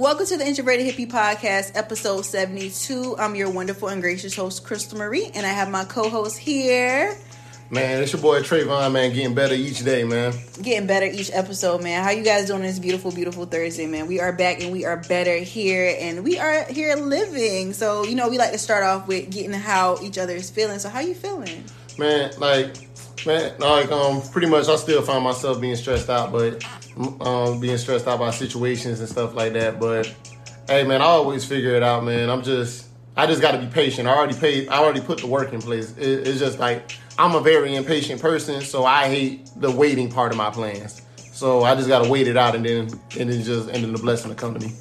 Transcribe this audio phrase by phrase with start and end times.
[0.00, 3.16] Welcome to the Introverted Hippie Podcast, episode 72.
[3.18, 7.14] I'm your wonderful and gracious host, Crystal Marie, and I have my co host here.
[7.68, 10.32] Man, it's your boy Trayvon, man, getting better each day, man.
[10.62, 12.02] Getting better each episode, man.
[12.02, 14.06] How you guys doing this beautiful, beautiful Thursday, man?
[14.06, 17.74] We are back and we are better here, and we are here living.
[17.74, 20.78] So, you know, we like to start off with getting how each other is feeling.
[20.78, 21.62] So, how you feeling?
[21.98, 22.89] Man, like,
[23.26, 26.64] man, like, um, pretty much I still find myself being stressed out, but
[27.20, 29.80] um, being stressed out by situations and stuff like that.
[29.80, 30.12] But
[30.68, 32.30] hey, man, I always figure it out, man.
[32.30, 34.08] I'm just, I just got to be patient.
[34.08, 35.96] I already paid, I already put the work in place.
[35.96, 40.32] It, it's just like I'm a very impatient person, so I hate the waiting part
[40.32, 41.02] of my plans.
[41.32, 43.92] So I just got to wait it out, and then and then just and then
[43.92, 44.72] the blessing to come to me.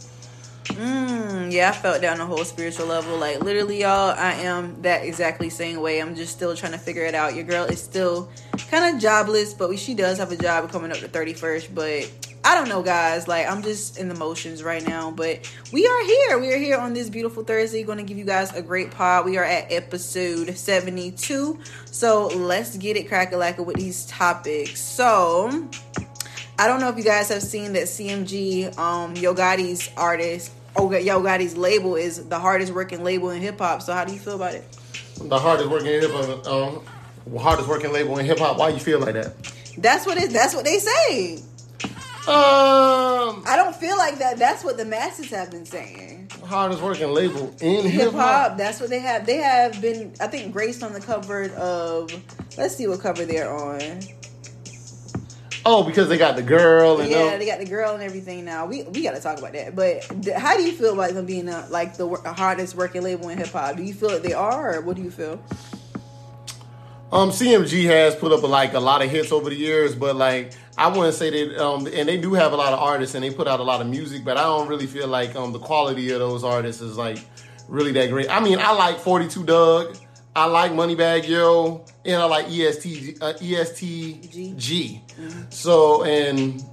[0.74, 3.18] Mm, yeah, I felt down the whole spiritual level.
[3.18, 6.00] Like literally, y'all, I am that exactly same way.
[6.00, 7.36] I'm just still trying to figure it out.
[7.36, 8.30] Your girl is still
[8.70, 11.74] kind of jobless, but she does have a job coming up to 31st.
[11.74, 12.12] But
[12.46, 13.28] I don't know, guys.
[13.28, 15.12] Like I'm just in the motions right now.
[15.12, 16.40] But we are here.
[16.40, 17.84] We are here on this beautiful Thursday.
[17.84, 19.26] Going to give you guys a great pod.
[19.26, 21.60] We are at episode 72.
[21.86, 24.80] So let's get it crack a with these topics.
[24.82, 25.68] So.
[26.60, 31.22] I don't know if you guys have seen that CMG, um, Yo Gotti's artist, Yo
[31.22, 33.82] Gotti's label is the hardest working label in hip hop.
[33.82, 34.66] So how do you feel about it?
[35.22, 36.86] The hardest working hip hop, um,
[37.38, 38.58] hardest working label in hip hop.
[38.58, 39.34] Why you feel like that?
[39.78, 40.32] That's what it.
[40.32, 41.44] That's what they say.
[42.28, 44.38] Um, I don't feel like that.
[44.38, 46.30] That's what the masses have been saying.
[46.44, 48.58] Hardest working label in hip hip hop.
[48.58, 49.26] That's what they have.
[49.26, 52.12] They have been, I think, graced on the cover of.
[52.58, 54.02] Let's see what cover they're on.
[55.66, 58.46] Oh, because they got the girl and yeah, all- they got the girl and everything
[58.46, 58.66] now.
[58.66, 59.76] We we got to talk about that.
[59.76, 63.02] But th- how do you feel about them being uh like the wor- hardest working
[63.04, 63.76] label in hip hop?
[63.76, 65.40] Do you feel that they are, or what do you feel?
[67.12, 70.54] Um, CMG has put up like a lot of hits over the years, but like
[70.78, 71.58] I wouldn't say that.
[71.64, 73.82] Um, and they do have a lot of artists and they put out a lot
[73.82, 76.98] of music, but I don't really feel like um the quality of those artists is
[76.98, 77.18] like
[77.68, 78.30] really that great.
[78.30, 79.98] I mean, I like Forty Two Dugg,
[80.36, 85.02] I like Moneybagg Yo, and I like EST uh, ESTG.
[85.54, 86.64] So and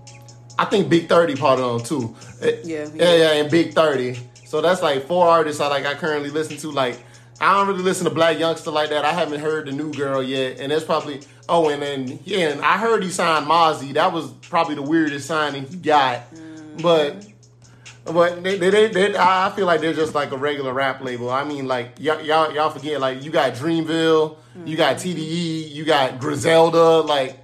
[0.58, 2.14] I think Big Thirty part of them too.
[2.42, 4.18] Uh, Yeah, yeah, yeah, and Big Thirty.
[4.44, 5.86] So that's like four artists I like.
[5.86, 6.98] I currently listen to like.
[7.38, 9.04] I don't really listen to Blac Youngsta like that.
[9.04, 11.20] I haven't heard the new girl yet, and that's probably.
[11.48, 13.92] Oh, and then yeah, and I heard he signed Mozzy.
[13.94, 16.22] That was probably the weirdest signing he got.
[16.82, 17.25] But
[18.12, 21.30] but they, they, they, they, I feel like they're just like a regular rap label.
[21.30, 25.18] I mean, like y'all, y'all, y'all forget like you got Dreamville, you got mm-hmm.
[25.18, 27.00] TDE, you got Griselda.
[27.00, 27.38] Like,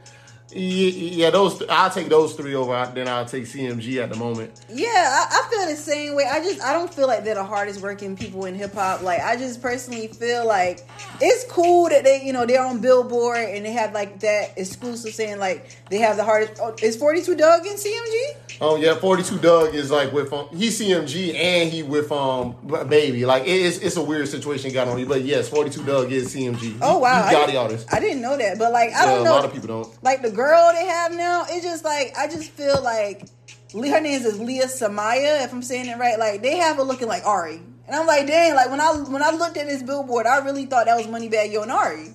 [0.54, 1.62] yeah, those.
[1.68, 2.90] I'll take those three over.
[2.94, 4.60] Then I'll take CMG at the moment.
[4.68, 6.24] Yeah, I, I feel the same way.
[6.30, 9.02] I just I don't feel like they're the hardest working people in hip hop.
[9.02, 10.80] Like I just personally feel like
[11.20, 15.14] it's cool that they you know they're on Billboard and they have like that exclusive
[15.14, 16.60] saying like they have the hardest.
[16.62, 18.58] Oh, is Forty Two Dugg in CMG?
[18.60, 22.54] Oh yeah, forty two Dugg is like with um, he's CMG and he with um
[22.88, 23.24] baby.
[23.26, 26.12] Like it is it's a weird situation got on you, but yes, forty two Dugg
[26.12, 26.76] is CMG.
[26.82, 27.88] Oh wow, he's I Gotti didn't- artist.
[27.94, 29.32] I didn't know that, but like I Yeah, don't know.
[29.32, 30.02] a lot of people don't.
[30.04, 33.28] Like the girl they have now, it's just like I just feel like
[33.72, 36.18] her name is Lehla Samia, if I'm saying it right.
[36.18, 38.54] Like they have her looking like Ari, and I'm like, dang.
[38.54, 41.52] Like when I when I looked at this billboard, I really thought that was Moneybagg
[41.52, 42.14] Yo and Ari.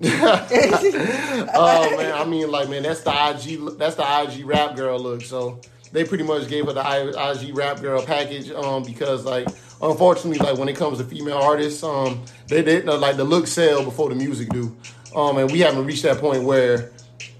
[0.04, 5.22] oh man, I mean like man, that's the IG that's the IG rap girl look.
[5.22, 5.60] So
[5.92, 9.48] they pretty much gave her the IG rap girl package um because like
[9.82, 13.84] unfortunately like when it comes to female artists um they did like the look sell
[13.84, 14.76] before the music do
[15.14, 16.90] um and we haven't reached that point where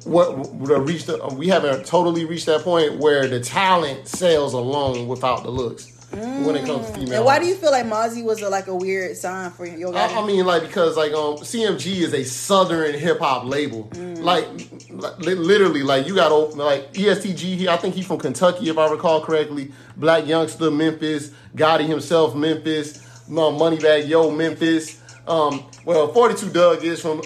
[0.09, 5.07] what the reached the, we haven't totally reached that point where the talent sells alone
[5.07, 7.15] without the looks when it comes to female.
[7.17, 9.93] And why do you feel like Mozzy was a, like a weird sign for Yo
[9.93, 9.97] Gotti?
[10.17, 13.91] I, I mean, like because like um CMG is a southern hip hop label.
[13.95, 14.49] Like,
[14.91, 17.39] like li- literally, like you got o- like ESTG.
[17.39, 19.73] He, I think he's from Kentucky, if I recall correctly.
[19.99, 21.31] Blac Youngsta, Memphis.
[21.55, 22.99] Gotti himself, Memphis.
[23.29, 25.01] Um, Moneybagg Yo, Memphis.
[25.27, 27.21] Um, well, Forty Two Dugg is from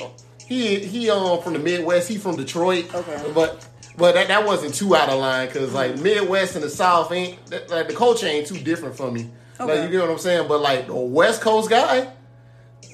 [0.53, 2.09] he he um from the Midwest.
[2.09, 2.93] He from Detroit.
[2.95, 3.33] Okay.
[3.35, 3.69] but.
[3.95, 7.45] But that, that wasn't too out of line because like Midwest and the South ain't
[7.49, 9.31] that, like the culture ain't too different from me.
[9.61, 9.81] Okay.
[9.81, 10.49] Like you get what I'm saying?
[10.49, 12.11] But like the West Coast guy,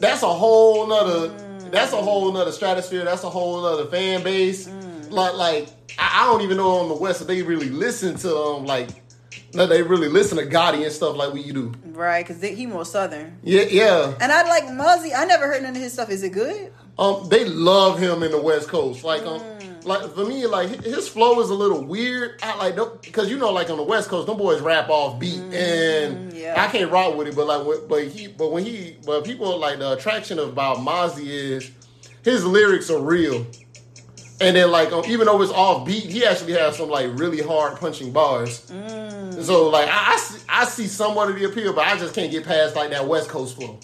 [0.00, 1.28] that's a whole nother
[1.70, 4.68] that's a whole nother stratosphere that's a whole nother fan base
[5.10, 5.68] like like
[5.98, 8.88] I, I don't even know on the west if they really listen to um like
[9.52, 12.84] that they really listen to Gotti and stuff like we do right, because he more
[12.84, 13.38] southern.
[13.42, 15.12] yeah yeah And I like Mozzy.
[15.16, 16.10] I never heard none of his stuff.
[16.10, 16.72] Is it good?
[16.98, 19.04] Um they love him in the west coast.
[19.04, 19.42] Like um
[19.84, 22.40] like for me like his flow is a little weird.
[22.42, 25.40] I like because you know like on the west coast them boys rap off beat.
[25.52, 26.54] And yeah.
[26.56, 29.78] i can't rock with it but like but he but when he but people like
[29.78, 31.70] the attraction about Mozzy is
[32.24, 33.46] his lyrics are real.
[34.40, 37.42] And then like um, even though it's off beat he actually has some like really
[37.42, 38.64] hard punching bars.
[39.40, 42.30] So like I, I see, I see somewhat of the appeal, but I just can't
[42.30, 43.78] get past like that West Coast flow.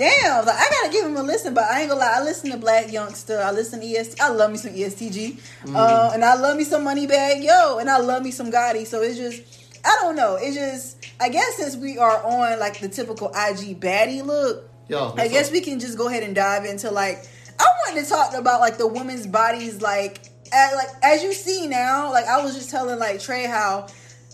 [0.00, 2.14] Damn, like I gotta give him a listen, but I ain't gonna lie.
[2.16, 3.42] I listen to Blac Youngsta.
[3.42, 4.18] I listen to EST.
[4.18, 5.76] I love me some ESTG, Mm-hmm.
[5.76, 8.86] uh, and I love me some Moneybagg Yo, and I love me some Gotti.
[8.86, 9.42] So it's just,
[9.84, 10.38] I don't know.
[10.40, 15.12] It's just, I guess since we are on like the typical IG baddie look, Yo,
[15.18, 17.18] I guess we can just go ahead and dive into like
[17.58, 20.20] I wanted to talk about like the women's bodies like
[20.50, 23.86] as, like as you see now like I was just telling like Trey how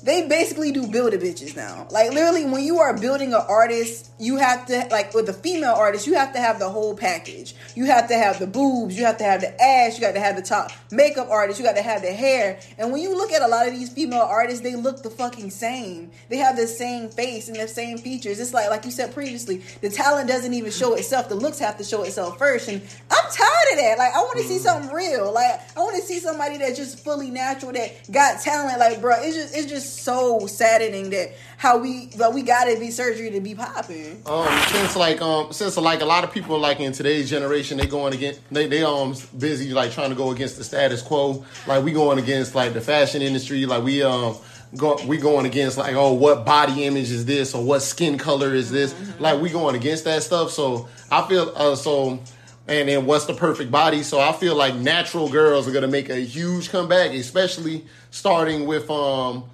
[0.06, 1.88] they basically do build a bitches now.
[1.90, 5.74] Like literally when you are building an artist you have to like with a female
[5.74, 7.56] artist you have to have the whole package.
[7.74, 10.20] You have to have the boobs you have to have the ass you got to
[10.20, 12.60] have the top makeup artist you got to have the hair.
[12.78, 15.50] And when you look at a lot of these female artists they look the fucking
[15.50, 16.12] same.
[16.28, 18.38] They have the same face and the same features.
[18.38, 21.28] It's like like you said previously the talent doesn't even show itself.
[21.28, 22.68] The looks have to show itself first.
[22.68, 22.80] And
[23.10, 23.96] i'm tired of that.
[23.98, 24.60] Like i want to see mm.
[24.60, 25.32] something real.
[25.32, 28.78] Like i want to see somebody that's just fully natural that got talent.
[28.78, 32.90] Like bro it's just it's just so saddening that how we but we gotta be
[32.90, 36.80] surgery to be popping Um, since like um, since like a lot of people like
[36.80, 40.58] in today's generation, they going against they they um busy like trying to go against
[40.58, 41.44] the status quo.
[41.66, 43.66] Like we going against like the fashion industry.
[43.66, 44.36] Like we um
[44.76, 48.54] go we going against like oh what body image is this or what skin color
[48.54, 48.94] is this.
[49.18, 50.50] Like we going against that stuff.
[50.50, 52.20] So I feel uh so.
[52.68, 54.02] And then what's the perfect body?
[54.02, 58.90] So I feel like natural girls are gonna make a huge comeback, especially starting with
[58.90, 59.44] um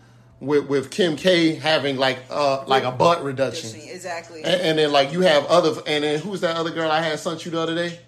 [0.42, 3.70] with with Kim K having like uh like a butt reduction.
[3.80, 7.00] exactly And, and then like you have other, and then who's that other girl I
[7.00, 7.98] had sent you the other day?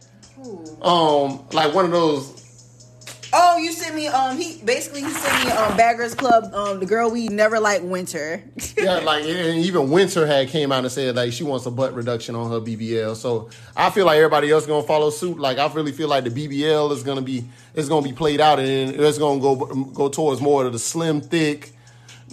[0.45, 0.83] Ooh.
[0.83, 2.43] Um, like one of those.
[3.37, 4.07] Oh, you sent me.
[4.07, 6.53] Um, he basically he sent me um Baggers Club.
[6.55, 8.43] Um, the girl we never like winter.
[8.77, 11.95] Yeah, like and even Winter had came out and said like she wants a butt
[11.95, 13.17] reduction on her BBL.
[13.17, 15.39] So I feel like everybody else gonna follow suit.
[15.39, 17.45] Like I really feel like the BBL is gonna be
[17.75, 19.55] it's gonna be played out and it's gonna go
[19.95, 21.73] go towards more of the slim thick,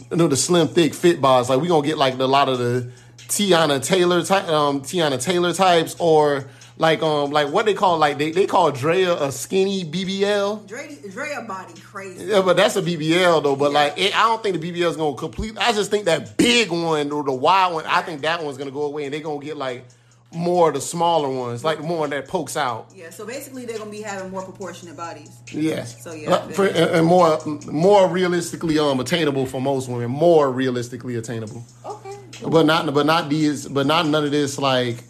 [0.10, 1.50] you know, the slim thick fit bars.
[1.50, 5.54] Like we gonna get like a lot of the Teyana Taylor type, um, Teyana Taylor
[5.54, 6.48] types or.
[6.78, 10.68] Like um like what they call like they, they call Drea a skinny BBL.
[10.68, 12.26] Dre, Drea body crazy.
[12.26, 13.56] Yeah, but that's a BBL though.
[13.56, 15.56] But like, it, I don't think the BBL is gonna complete.
[15.60, 17.86] I just think that big one or the wide one.
[17.86, 19.86] I think that one's gonna go away, and they're gonna get like
[20.34, 22.90] more of the smaller ones, like the more that pokes out.
[22.96, 25.30] Yeah, so basically they're gonna be having more proportionate bodies.
[25.52, 26.02] Yes.
[26.04, 30.10] So, yeah, Uh, for- and, more more realistically um attainable for most women.
[30.10, 32.16] More realistically attainable, Okay.
[32.48, 35.04] but not but not these but not none of this like.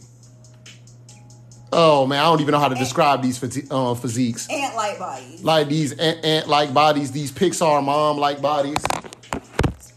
[1.74, 4.46] Oh man, I don't even know how to describe these physi- uh, physiques.
[4.50, 5.42] Ant like bodies.
[5.44, 8.84] Like these ant like bodies, these Pixar mom like bodies.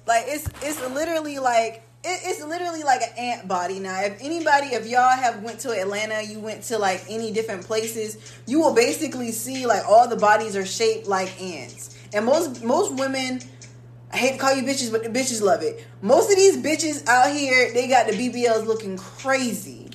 [0.06, 4.02] Like it's it's literally like it, it's literally like an ant body now.
[4.02, 8.34] If anybody, if y'all have went to Atlanta, you went to like any different places,
[8.46, 11.98] you will basically see like all the bodies are shaped like ants.
[12.12, 13.40] And most most women,
[14.12, 15.86] I hate to call you bitches, but the bitches love it.
[16.02, 19.90] Most of these bitches out here, they got the BBLs looking crazy.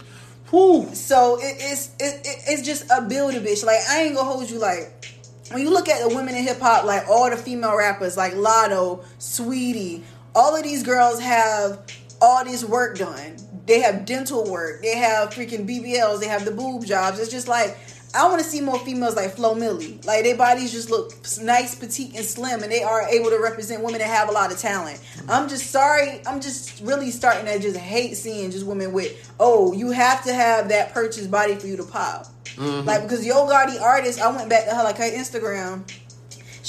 [0.50, 0.90] Whew.
[0.94, 3.64] So it, it's it, it, it's just a build a bitch.
[3.64, 5.06] Like I ain't gonna hold you like
[5.52, 8.34] when you look at the women in hip hop, like all the female rappers, like
[8.34, 10.02] Latto, Saweetie,
[10.36, 11.80] all of these girls have
[12.22, 13.38] all this work done.
[13.66, 14.82] They have dental work.
[14.82, 16.20] They have freaking BBLs.
[16.20, 17.20] They have the boob jobs.
[17.20, 17.78] It's just like
[18.14, 20.04] I want to see more females like Flo Milli.
[20.06, 23.84] Like their bodies just look nice, petite, and slim, and they are able to represent
[23.84, 25.00] women that have a lot of talent.
[25.28, 26.22] I'm just sorry.
[26.26, 30.34] I'm just really starting to just hate seeing just women with oh, you have to
[30.34, 32.26] have that purchase body for you to pop.
[32.56, 32.88] Mm-hmm.
[32.88, 35.84] Like because Yo Gotti artist, I went back to her like her Instagram.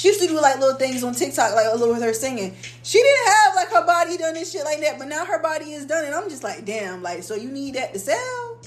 [0.01, 2.55] She used to do like little things on TikTok, like a little with her singing.
[2.81, 5.73] She didn't have like her body done and shit like that, but now her body
[5.73, 8.57] is done, and I'm just like, damn, like so you need that to sell.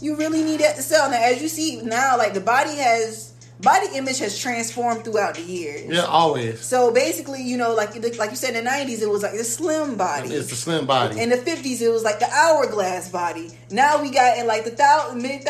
[0.00, 1.10] You really need that to sell.
[1.10, 3.31] Now, as you see now, like the body has
[3.62, 5.88] body image has transformed throughout the years.
[5.88, 6.60] Yeah, always.
[6.60, 9.44] So basically, you know, like like you said in the '90s, it was like the
[9.44, 10.28] slim body.
[10.34, 11.20] It's the slim body.
[11.20, 13.50] In the fifties, it was like the hourglass body.
[13.70, 15.46] Now we got in like the thousand mid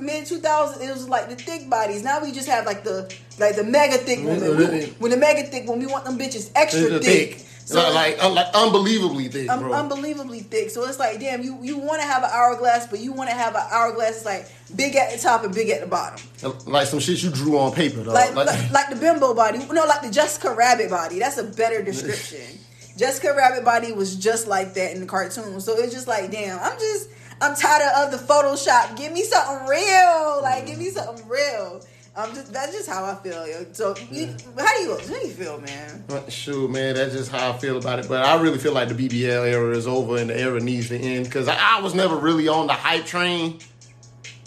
[0.00, 2.02] mid two thousand, it was like the thick bodies.
[2.02, 4.56] Now we just have like the like the mega thick woman.
[4.56, 7.34] We- When the mega thick when we want them bitches extra thick.
[7.34, 7.46] thick.
[7.66, 9.72] So like, like, like unbelievably thick, um, bro.
[9.72, 10.70] unbelievably thick.
[10.70, 13.34] So it's like, damn, you you want to have an hourglass, but you want to
[13.34, 16.20] have an hourglass like big at the top and big at the bottom,
[16.66, 18.12] like some shit you drew on paper, though.
[18.12, 19.58] Like- like, like the bimbo body.
[19.58, 21.18] No, like the Jessica Rabbit body.
[21.18, 22.58] That's a better description.
[22.96, 25.60] Jessica Rabbit body was just like that in the cartoon.
[25.60, 27.10] So it's just like, damn, I'm just
[27.42, 28.96] I'm tired of the Photoshop.
[28.96, 30.40] Give me something real.
[30.40, 31.84] Like, give me something real.
[32.16, 33.46] Um, just, that's just how I feel.
[33.46, 33.66] Yo.
[33.72, 36.02] So, you, how do you how do you feel, man?
[36.30, 38.08] Shoot, man, that's just how I feel about it.
[38.08, 40.98] But I really feel like the BBL era is over and the era needs to
[40.98, 43.58] end because I, I was never really on the hype train.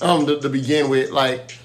[0.01, 1.59] Um, to, to begin with, like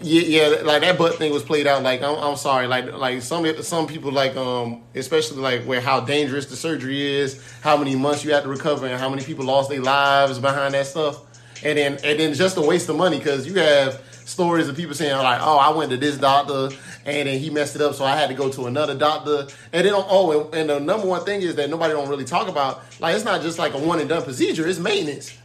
[0.00, 1.82] Yeah, yeah, like that butt thing was played out.
[1.82, 6.00] Like I'm, I'm sorry, like like some some people like um especially like where how
[6.00, 9.44] dangerous the surgery is, how many months you have to recover, and how many people
[9.44, 11.20] lost their lives behind that stuff,
[11.62, 14.94] and then and then just a waste of money because you have stories of people
[14.94, 16.68] saying like, oh, I went to this doctor
[17.04, 19.86] and then he messed it up, so I had to go to another doctor, and
[19.86, 22.82] then oh, and, and the number one thing is that nobody don't really talk about
[23.00, 25.36] like it's not just like a one and done procedure, it's maintenance.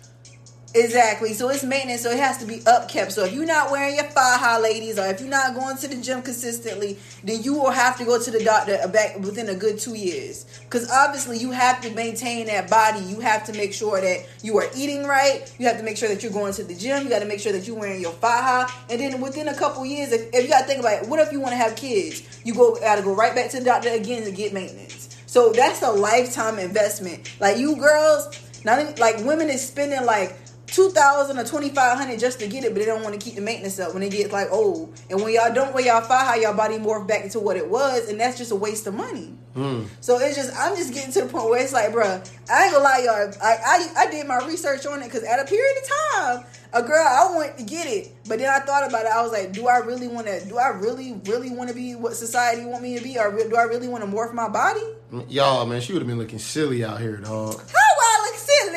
[0.75, 1.31] Exactly.
[1.33, 3.13] So it's maintenance, so it has to be upkept.
[3.13, 5.95] So if you're not wearing your faja, ladies, or if you're not going to the
[5.95, 9.79] gym consistently, then you will have to go to the doctor back within a good
[9.79, 10.45] two years.
[10.65, 12.99] Because obviously, you have to maintain that body.
[12.99, 15.49] You have to make sure that you are eating right.
[15.57, 17.03] You have to make sure that you're going to the gym.
[17.03, 18.69] You got to make sure that you're wearing your faja.
[18.89, 21.21] And then within a couple years, if, if you got to think about it, what
[21.21, 22.41] if you want to have kids?
[22.43, 25.15] You go got to go right back to the doctor again to get maintenance.
[25.25, 27.33] So that's a lifetime investment.
[27.39, 28.27] Like you girls,
[28.65, 30.35] not like women is spending like
[30.67, 33.23] two thousand or twenty five hundred just to get it, but they don't want to
[33.23, 34.93] keep the maintenance up when it gets like old.
[35.09, 37.69] And when y'all don't wear y'all fire, how y'all body morph back into what it
[37.69, 39.33] was, and that's just a waste of money.
[39.55, 39.87] Mm.
[40.01, 42.73] So it's just I'm just getting to the point where it's like, bruh, I ain't
[42.73, 43.33] gonna lie, y'all.
[43.41, 46.83] I I, I did my research on it because at a period of time, a
[46.83, 49.11] girl I want to get it, but then I thought about it.
[49.11, 50.45] I was like, do I really want to?
[50.47, 53.55] Do I really really want to be what society want me to be, or do
[53.55, 54.83] I really want to morph my body?
[55.29, 57.61] Y'all, man, she would have been looking silly out here, dog.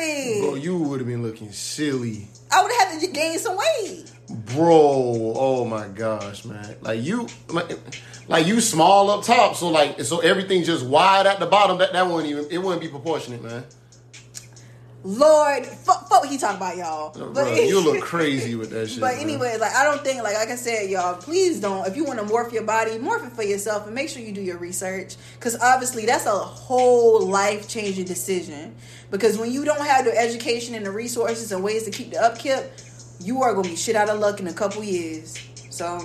[0.09, 0.41] How I look silly?
[0.41, 2.27] Bro, you would have been looking silly.
[2.51, 4.11] I would have had to gain some weight.
[4.29, 6.75] Bro, oh my gosh, man!
[6.81, 7.27] Like you,
[8.27, 11.79] like you small up top, so like so everything just wide at the bottom.
[11.79, 13.63] That that wouldn't even it wouldn't be proportionate, man.
[15.01, 17.13] Lord, fuck, fuck what he talking about, y'all.
[17.13, 18.99] but bro, you look crazy with that shit.
[18.99, 21.87] But anyway, like I don't think, like like I said, y'all, please don't.
[21.87, 24.33] If you want to morph your body, morph it for yourself, and make sure you
[24.33, 28.75] do your research, because obviously that's a whole life changing decision.
[29.11, 32.21] Because when you don't have the education and the resources and ways to keep the
[32.21, 32.59] upkeep,
[33.19, 35.37] you are gonna be shit out of luck in a couple years.
[35.69, 35.99] So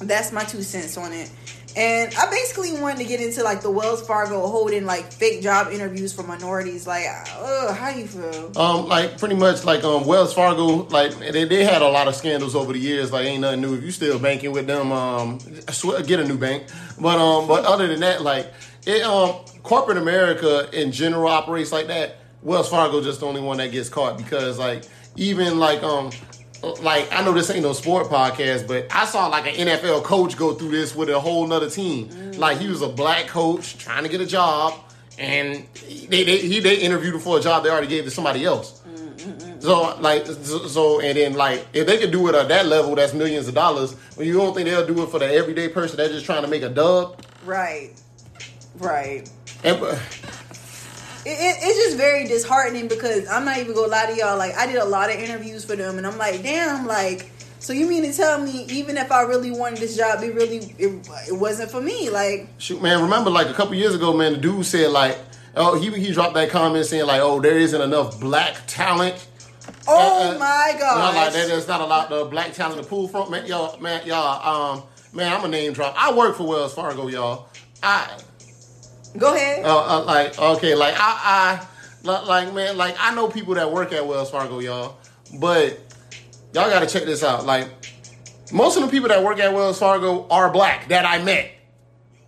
[0.00, 1.30] that's my two cents on it.
[1.74, 5.72] And I basically wanted to get into like the Wells Fargo holding like fake job
[5.72, 6.86] interviews for minorities.
[6.86, 8.52] Like, uh, how you feel?
[8.58, 12.14] Um, like pretty much like um Wells Fargo, like they, they had a lot of
[12.14, 13.10] scandals over the years.
[13.10, 13.74] Like, ain't nothing new.
[13.74, 16.64] If you still banking with them, um, swear, get a new bank.
[17.00, 18.52] But um, but other than that, like
[18.86, 22.16] it um corporate America in general operates like that.
[22.42, 24.84] Wells Fargo just the only one that gets caught because like
[25.16, 26.10] even like um
[26.80, 30.36] like I know this ain't no sport podcast, but I saw like an NFL coach
[30.36, 32.08] go through this with a whole nother team.
[32.08, 32.38] Mm.
[32.38, 34.74] Like he was a black coach trying to get a job,
[35.18, 35.66] and
[36.08, 38.82] they they, he, they interviewed him for a job they already gave to somebody else.
[38.86, 39.60] Mm-hmm.
[39.60, 43.12] So like so and then like if they could do it at that level, that's
[43.12, 43.96] millions of dollars.
[44.16, 46.48] Well, you don't think they'll do it for the everyday person that's just trying to
[46.48, 47.24] make a dub?
[47.44, 47.90] Right,
[48.78, 49.28] right.
[49.64, 49.80] And,
[51.24, 54.36] it, it, it's just very disheartening because I'm not even gonna lie to y'all.
[54.36, 57.30] Like I did a lot of interviews for them, and I'm like, damn, like.
[57.58, 60.74] So you mean to tell me even if I really wanted this job, it really
[60.78, 62.10] it, it wasn't for me?
[62.10, 63.00] Like shoot, man.
[63.02, 65.16] Remember, like a couple years ago, man, the dude said like,
[65.54, 69.28] oh, he he dropped that comment saying like, oh, there isn't enough black talent.
[69.86, 71.14] Oh uh, uh my god!
[71.14, 73.30] like that, there's not a lot of black talent to pull from.
[73.30, 75.94] Man, y'all, man, y'all, um, man, I'm a name drop.
[75.96, 77.48] I work for Wells Fargo, y'all.
[77.80, 78.10] I
[79.16, 79.64] Go ahead.
[79.64, 81.60] Uh, uh, like okay, like I,
[82.04, 84.96] I, like man, like I know people that work at Wells Fargo, y'all,
[85.38, 85.78] but
[86.54, 87.44] y'all got to check this out.
[87.44, 87.68] Like
[88.52, 91.50] most of the people that work at Wells Fargo are black that I met.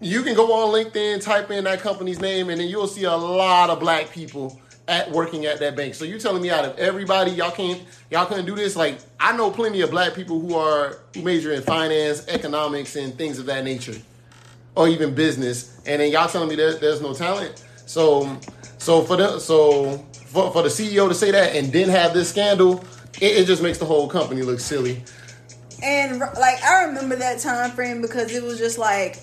[0.00, 3.16] You can go on LinkedIn, type in that company's name, and then you'll see a
[3.16, 5.94] lot of black people at working at that bank.
[5.94, 8.76] So you're telling me out of everybody, y'all can't y'all couldn't do this?
[8.76, 13.16] Like I know plenty of black people who are who major in finance, economics, and
[13.16, 13.96] things of that nature
[14.76, 17.64] or even business, and then y'all telling me there, there's no talent.
[17.86, 18.38] So,
[18.78, 22.30] so for the so for, for the CEO to say that and then have this
[22.30, 22.84] scandal,
[23.20, 25.02] it, it just makes the whole company look silly.
[25.82, 29.16] And like I remember that time frame because it was just like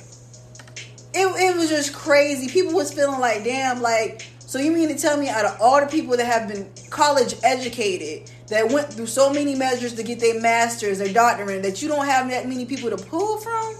[1.13, 2.47] it, it was just crazy.
[2.49, 5.79] People was feeling like, damn, like so you mean to tell me out of all
[5.79, 10.19] the people that have been college educated, that went through so many measures to get
[10.19, 13.75] their masters, their doctorate, that you don't have that many people to pull from?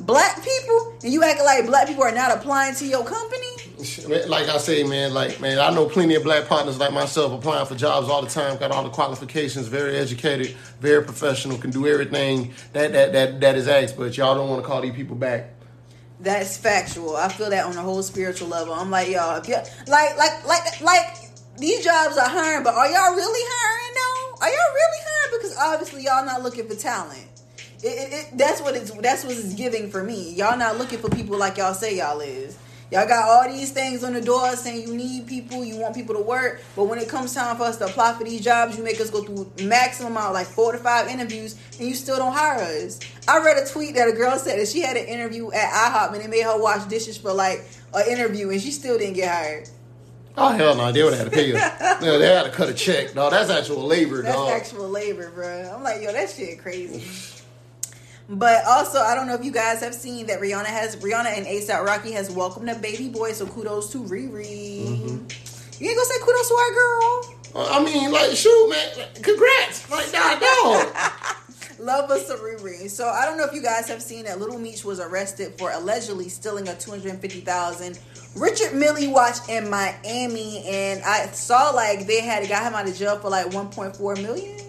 [0.00, 3.46] Black people and you acting like black people are not applying to your company?
[4.26, 7.66] Like I say, man, like man, I know plenty of black partners like myself applying
[7.66, 11.86] for jobs all the time, got all the qualifications, very educated, very professional, can do
[11.86, 15.16] everything that that that, that is asked, but y'all don't want to call these people
[15.16, 15.50] back.
[16.20, 17.16] That's factual.
[17.16, 18.74] I feel that on a whole spiritual level.
[18.74, 19.54] I'm like, y'all, if you
[19.86, 21.16] like like like like
[21.56, 24.44] these jobs are hiring, but are y'all really hiring though?
[24.44, 25.38] Are y'all really hiring?
[25.38, 27.27] Because obviously y'all not looking for talent.
[27.82, 30.34] It, it, it, that's what it's that's what it's giving for me.
[30.34, 32.58] Y'all not looking for people like y'all say y'all is.
[32.90, 36.14] Y'all got all these things on the door saying you need people, you want people
[36.14, 38.82] to work, but when it comes time for us to apply for these jobs, you
[38.82, 42.32] make us go through maximum amount, like four to five interviews, and you still don't
[42.32, 42.98] hire us.
[43.28, 46.14] I read a tweet that a girl said that she had an interview at IHOP
[46.14, 49.28] and they made her wash dishes for like an interview, and she still didn't get
[49.28, 49.68] hired.
[50.38, 51.54] Oh hell no, they would have had to pay you.
[52.06, 53.14] no, they had to cut a check.
[53.14, 54.48] No, that's actual labor, That's dog.
[54.48, 55.72] actual labor, bro.
[55.74, 57.04] I'm like, yo, that shit crazy.
[58.28, 61.46] But also, I don't know if you guys have seen that Rihanna has Rihanna and
[61.46, 63.32] ASAP Rocky has welcomed a baby boy.
[63.32, 64.86] So kudos to Riri.
[64.86, 65.82] Mm-hmm.
[65.82, 67.34] You ain't gonna say kudos to our girl.
[67.56, 70.94] I mean, like, shoot, man, congrats, like, dog, dog.
[71.78, 72.90] Love us some Riri.
[72.90, 75.70] So I don't know if you guys have seen that Lil Meech was arrested for
[75.70, 77.98] allegedly stealing a two hundred fifty thousand
[78.36, 82.94] Richard Mille watch in Miami, and I saw like they had got him out of
[82.94, 84.67] jail for like one point four million.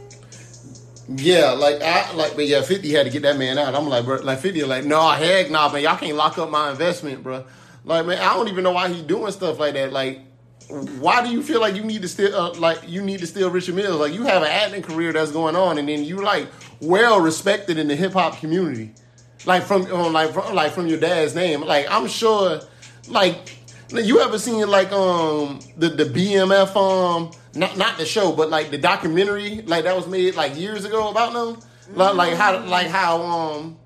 [1.12, 3.74] Yeah, like I like, but yeah, Fifty had to get that man out.
[3.74, 6.70] I'm like, bro, like Fifty, like, no, heck, nah, man, y'all can't lock up my
[6.70, 7.46] investment, bro.
[7.84, 9.92] Like, man, I don't even know why he's doing stuff like that.
[9.92, 10.20] Like,
[11.00, 13.50] why do you feel like you need to steal, uh, like, you need to steal
[13.50, 14.00] Richard Milles?
[14.00, 16.48] Like, you have an acting career that's going on, and then you like
[16.80, 18.94] well respected in the hip hop community,
[19.48, 21.62] like from, um, like, from, like from your dad's name.
[21.62, 22.62] Like, I'm sure,
[23.08, 23.59] like,
[23.92, 28.70] you ever seen like um the the BMF um not not the show but like
[28.72, 31.62] the documentary like that was made like years ago about them
[31.96, 33.78] like, like how like how um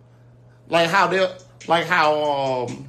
[0.69, 1.19] like how they
[1.67, 2.21] like how
[2.67, 2.85] um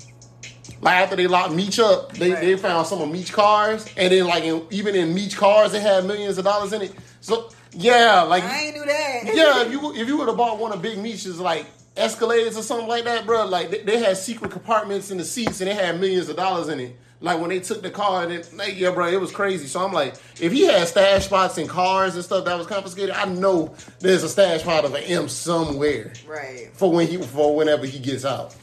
[0.80, 2.40] like after they locked Meech up they, Right.
[2.40, 5.80] they found some of Meech cars and then like in, even in Meech cars they
[5.80, 9.20] had millions of dollars in it so yeah like I ain't knew that.
[9.34, 11.66] yeah, if you if you would have bought one of Big Meech's like
[11.96, 15.60] Escalades or something like that, bro, like they, they had secret compartments in the seats
[15.60, 16.96] and they had millions of dollars in it.
[17.24, 19.66] Like when they took the car and it, like, yeah, bro, it was crazy.
[19.66, 23.12] So I'm like, if he had stash spots in cars and stuff that was confiscated,
[23.12, 26.68] I know there's a stash spot of an M somewhere right.
[26.74, 28.54] for when he for whenever he gets out.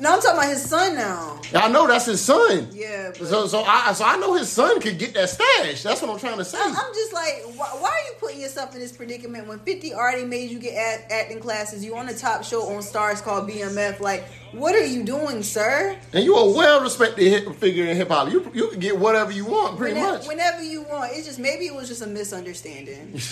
[0.00, 1.40] No, I'm talking about his son now.
[1.54, 2.68] I know that's his son.
[2.72, 3.10] Yeah.
[3.18, 5.82] But So so I so I know his son could get that stash.
[5.82, 6.58] That's what I'm trying to say.
[6.60, 10.24] I'm just like, why, why are you putting yourself in this predicament when 50 already
[10.24, 11.84] made you get act, acting classes?
[11.84, 13.98] You on the top show on Starz called BMF.
[14.00, 15.98] Like, what are you doing, sir?
[16.12, 18.30] And you a well respected figure in hip hop.
[18.30, 20.26] You you can get whatever you want, pretty Whenever, much.
[20.28, 21.12] whenever you want.
[21.14, 23.20] It's just maybe it was just a misunderstanding.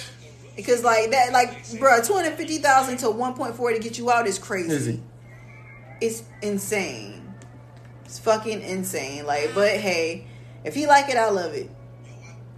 [0.56, 3.98] Because like that, like, bro, two hundred fifty thousand to one point four to get
[3.98, 4.72] you out is crazy.
[4.72, 4.98] Is?
[6.00, 7.34] It's insane.
[8.04, 9.26] It's fucking insane.
[9.26, 10.26] Like, but hey,
[10.64, 11.70] if he like it, I love it.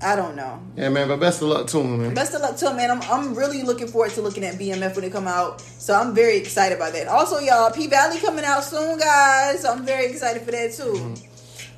[0.00, 0.62] I don't know.
[0.76, 1.08] Yeah, man.
[1.08, 2.14] But best of luck to him, man.
[2.14, 2.90] Best of luck to him, man.
[2.90, 5.60] I'm, I'm really looking forward to looking at BMF when it come out.
[5.60, 7.08] So I'm very excited about that.
[7.08, 9.62] Also, y'all, P Valley coming out soon, guys.
[9.62, 11.14] So I'm very excited for that too.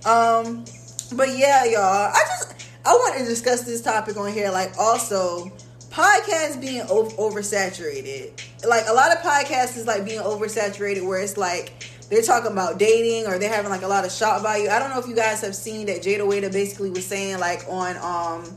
[0.08, 0.64] Um,
[1.16, 2.12] but yeah, y'all.
[2.12, 4.50] I just I want to discuss this topic on here.
[4.50, 5.50] Like, also
[5.90, 8.32] podcasts being o- oversaturated.
[8.66, 12.78] Like a lot of podcasts is like being oversaturated, where it's like they're talking about
[12.78, 14.68] dating or they're having like a lot of shot value.
[14.68, 17.64] I don't know if you guys have seen that Jayda Wayda basically was saying like
[17.68, 18.56] on um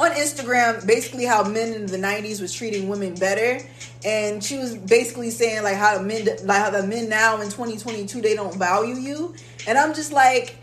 [0.00, 3.64] on Instagram basically how men in the 90s was treating women better.
[4.04, 8.20] And she was basically saying like how men like how the men now in 2022
[8.20, 9.34] they don't value you.
[9.66, 10.56] And I'm just like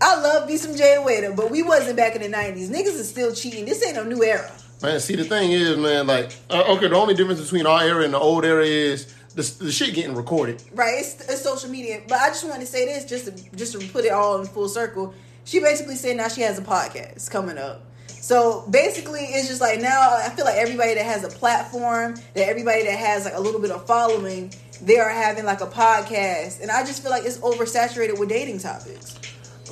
[0.00, 3.08] I love me some Jayda Wayda but we wasn't back in the 90s niggas is
[3.08, 3.64] still cheating.
[3.64, 4.50] This ain't a new era
[4.82, 8.04] Man, see the thing is, man, like uh, okay, the only difference between our era
[8.04, 10.62] and the old era is the, the shit getting recorded.
[10.72, 12.02] right it's, it's social media.
[12.08, 14.46] But I just wanted to say this just to just to put it all in
[14.46, 15.14] full circle.
[15.44, 17.84] She basically said now she has a podcast coming up.
[18.08, 22.48] So basically it's just like now I feel like everybody that has a platform that
[22.48, 26.60] everybody that has like a little bit of following they are having like a podcast.
[26.60, 29.16] And I just feel like it's oversaturated with dating topics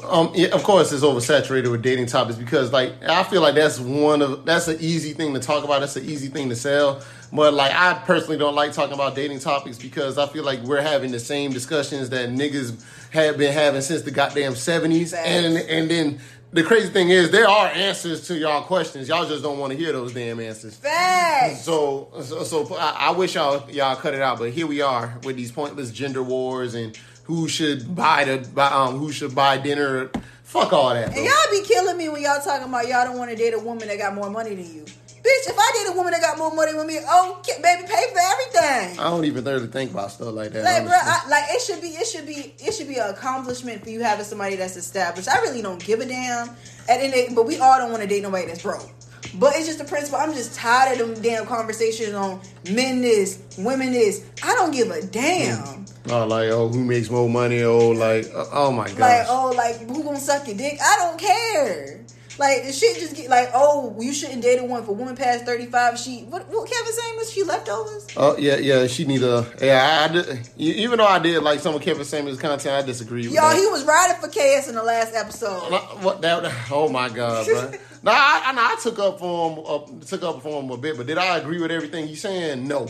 [0.05, 3.79] Um, yeah, of course, it's oversaturated with dating topics because, like, I feel like that's
[3.79, 5.81] one of that's an easy thing to talk about.
[5.81, 7.03] That's an easy thing to sell.
[7.33, 10.81] But like, I personally don't like talking about dating topics because I feel like we're
[10.81, 15.13] having the same discussions that niggas have been having since the goddamn seventies.
[15.13, 16.21] And and then
[16.53, 19.09] the crazy thing is, there are answers to y'all questions.
[19.09, 20.75] Y'all just don't want to hear those damn answers.
[20.75, 24.81] facts So, so, so I, I wish y'all y'all cut it out, but here we
[24.81, 26.99] are with these pointless gender wars and
[27.31, 30.11] who should buy the buy, um who should buy dinner.
[30.43, 31.17] Fuck all that.
[31.17, 33.59] and y'all be killing me when y'all talking about y'all don't want to date a
[33.59, 36.39] woman that got more money than you bitch if I date a woman that got
[36.39, 40.11] more money than me oh baby pay for everything I don't even really think about
[40.11, 40.65] stuff like that.
[40.65, 40.93] Like, bro.
[40.93, 44.03] I, like it should be, it should be, it should be an accomplishment for you
[44.03, 45.29] having somebody that's established.
[45.29, 46.49] I really don't give a damn.
[46.89, 48.91] At any, but we all don't want to date nobody that's broke.
[49.35, 50.19] But it's just the principle.
[50.19, 52.41] I'm just tired of them damn conversations on
[52.71, 54.25] men this, women this.
[54.43, 55.85] I don't give a damn.
[56.09, 57.63] oh, like oh, who makes more money?
[57.63, 58.99] Oh, like uh, oh my god.
[58.99, 60.79] Like, oh, like who gonna suck your dick?
[60.83, 62.01] I don't care.
[62.39, 65.45] Like the shit just get like, oh, you shouldn't date a woman for woman past
[65.45, 65.99] thirty five.
[65.99, 66.49] She what?
[66.49, 68.07] What Kevin saying was she leftovers?
[68.17, 68.87] Oh yeah, yeah.
[68.87, 69.47] She need a.
[69.61, 73.27] Yeah, I, I even though I did like some of Kevin Samuels content, I disagree
[73.27, 73.59] with Y'all, that.
[73.59, 75.71] he was riding for KS in the last episode.
[76.03, 76.51] What that?
[76.71, 77.73] Oh my god, bro.
[78.03, 79.65] no, I, I, I took up for him.
[79.67, 82.67] Uh, took up for him a bit, but did I agree with everything he's saying?
[82.67, 82.89] No.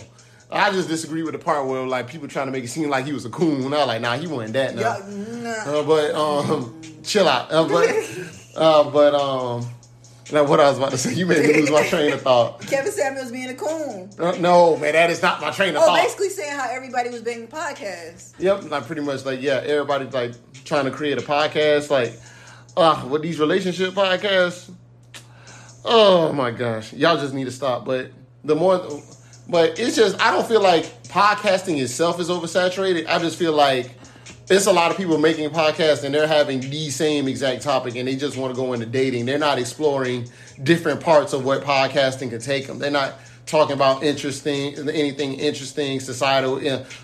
[0.53, 3.05] I just disagree with the part where like people trying to make it seem like
[3.05, 3.73] he was a coon.
[3.73, 4.75] I was like, nah, he wasn't that.
[4.75, 4.81] Nah.
[4.81, 5.79] Yeah, nah.
[5.79, 7.53] Uh, but um, chill out.
[7.53, 7.89] Uh, but
[8.57, 9.67] uh, but um,
[10.33, 12.61] now what I was about to say, you made me lose my train of thought.
[12.67, 14.11] Kevin Samuels being a coon.
[14.19, 15.85] Uh, no, man, that is not my train of thought.
[15.85, 16.03] Oh, thought.
[16.03, 18.35] basically saying how everybody was being a podcast.
[18.39, 22.19] Yep, like pretty much like yeah, everybody's like trying to create a podcast like
[22.77, 24.71] uh with these relationship podcasts.
[25.85, 26.93] Oh my gosh.
[26.93, 27.85] Y'all just need to stop.
[27.85, 28.11] But
[28.45, 29.03] the more
[29.49, 33.07] but it's just I don't feel like podcasting itself is oversaturated.
[33.09, 33.91] I just feel like
[34.49, 38.07] it's a lot of people making podcasts and they're having the same exact topic and
[38.07, 39.27] they just want to go into dating.
[39.27, 40.29] They're not exploring
[40.63, 42.79] different parts of what podcasting can take them.
[42.79, 43.15] They're not
[43.47, 46.61] talking about interesting anything interesting societal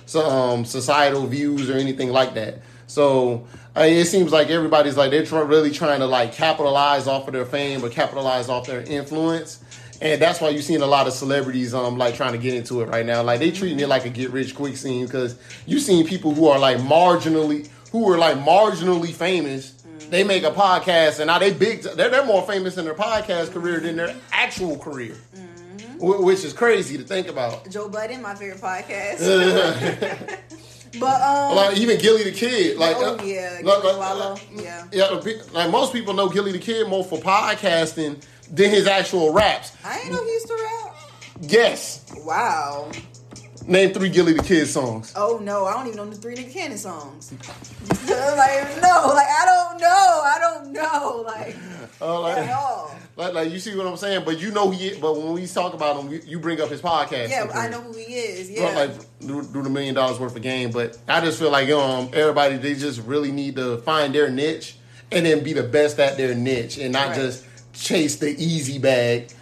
[0.07, 2.59] so, um, societal views or anything like that.
[2.87, 3.47] So
[3.85, 7.85] it seems like everybody's like they're really trying to like capitalize off of their fame
[7.85, 9.61] or capitalize off their influence.
[10.01, 12.81] And that's why you're seeing a lot of celebrities um like trying to get into
[12.81, 13.23] it right now.
[13.23, 16.49] Like they treating it like a get rich quick scene because you seen people who
[16.49, 19.73] are like marginally who are like marginally famous.
[20.11, 21.83] They make a podcast and now they big.
[21.83, 25.17] They're, they're more famous in their podcast career than their actual career,
[25.99, 27.69] Wh- which is crazy to think about.
[27.71, 30.39] Joe Budden, my favorite podcast.
[31.01, 34.37] but um, Like even Gillie Da Kid, like oh uh, yeah, like- Gillie like- Wallo,
[34.55, 34.87] yeah.
[34.93, 35.21] yeah,
[35.53, 39.73] like most people know Gillie Da Kid more for podcasting than his actual raps.
[39.85, 40.97] I ain't know he used to rap.
[41.41, 42.91] Yes, Wow.
[43.67, 45.13] Name three Gillie Da Kid songs.
[45.17, 47.33] Oh no, I don't even know the three Nick Cannon songs.
[47.91, 48.01] like
[48.81, 51.57] no, like I don't know, I don't know, like
[52.01, 52.95] Uh, like, at all.
[53.17, 54.23] like, like, you see what I'm saying?
[54.25, 54.95] But you know he.
[55.01, 57.31] But when we talk about him, you- you bring up his podcast.
[57.31, 57.51] Yeah.
[57.55, 58.51] I know who he is.
[58.51, 61.69] Yeah, like do, do the million dollars worth of game, but I just feel like
[61.71, 64.77] um everybody they just really need to find their niche
[65.11, 67.17] and then be the best at their niche and not Right.
[67.17, 69.33] just chase the easy bag.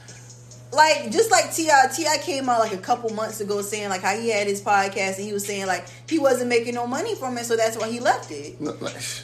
[0.75, 2.19] Like just like T.I., T.I.
[2.19, 5.25] came out like a couple months ago saying like how he had his podcast and
[5.25, 8.01] he was saying like he wasn't making no money from it, so that's why he
[8.01, 8.57] left it.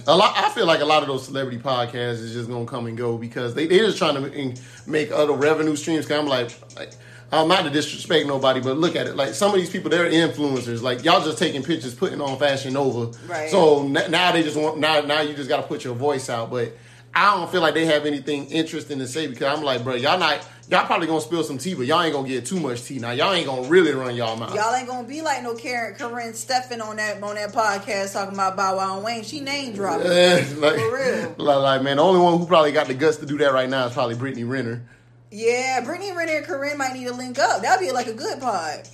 [0.06, 2.86] A lot, I feel like a lot of those celebrity podcasts is just gonna come
[2.86, 6.06] and go because they they're just trying to make other revenue streams.
[6.06, 6.92] Cause I'm like, like
[7.32, 9.16] I'm not to disrespect nobody, but look at it.
[9.16, 10.82] Like some of these people, they're influencers.
[10.82, 13.16] Like y'all just taking pictures, putting on Fashion Nova.
[13.26, 13.50] Right.
[13.50, 16.28] So n- now they just want now now you just got to put your voice
[16.30, 16.76] out, but.
[17.12, 20.16] I don't feel like they have anything interesting to say because I'm like, bro, y'all
[20.16, 22.98] not, y'all probably gonna spill some tea, but y'all ain't gonna get too much tea.
[22.98, 24.54] Now y'all ain't gonna really run y'all mouth.
[24.54, 28.34] Y'all ain't gonna be like no Karen Karrine Steffans on that on that podcast talking
[28.34, 29.24] about Bow Wow and Wayne.
[29.24, 30.08] She name dropping.
[30.08, 31.34] Like, For real.
[31.38, 33.68] Like, like, man, the only one who probably got the guts to do that right
[33.68, 34.82] now is probably Brittany Renner.
[35.30, 37.62] Yeah, Brittany Renner and Karrine might need to link up.
[37.62, 38.88] That'd be like a good pod.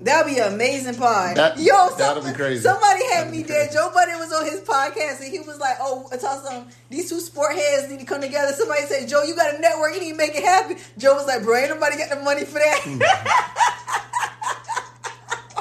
[0.00, 1.36] That'd be an amazing pod.
[1.36, 2.62] That- Yo, that'd be crazy.
[2.62, 3.70] Somebody had That'd me dead.
[3.72, 7.08] Joe Budden was on his podcast and he was like, "Oh, I told some these
[7.08, 9.94] two sport heads need to come together." Somebody said, "Joe, you got a network.
[9.94, 12.44] You need to make it happen." Joe was like, "Bro, ain't nobody got the money
[12.44, 12.98] for Hmm.
[12.98, 13.70] that."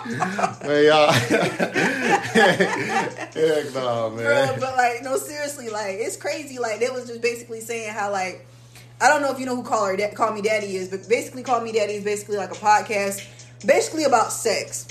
[0.05, 1.11] Man, y'all.
[2.33, 4.59] Heck no, Bro, man.
[4.59, 6.59] but like, no, seriously, like it's crazy.
[6.59, 8.45] Like they was just basically saying how like
[8.99, 11.43] I don't know if you know who Call Her Call Me Daddy is, but basically
[11.43, 13.21] Call Me Daddy is basically like a podcast,
[13.63, 14.87] basically about sex.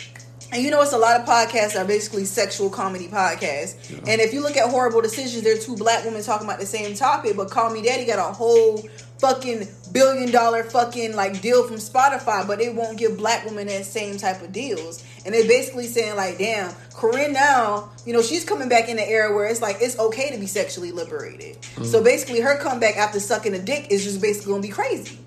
[0.52, 3.90] And you know, it's a lot of podcasts that are basically sexual comedy podcasts.
[4.06, 6.94] And if you look at Horrible Decisions, they're two black women talking about the same
[6.94, 8.86] topic, but Call Me Daddy got a whole
[9.18, 13.86] fucking billion dollar fucking like deal from Spotify, but they won't give black women that
[13.86, 15.02] same type of deals.
[15.24, 19.08] And they're basically saying like, damn, Karrine now, you know, she's coming back in the
[19.08, 21.56] era where it's like it's okay to be sexually liberated.
[21.76, 21.86] Mm.
[21.86, 25.18] So basically, her comeback after sucking a dick is just basically gonna be crazy.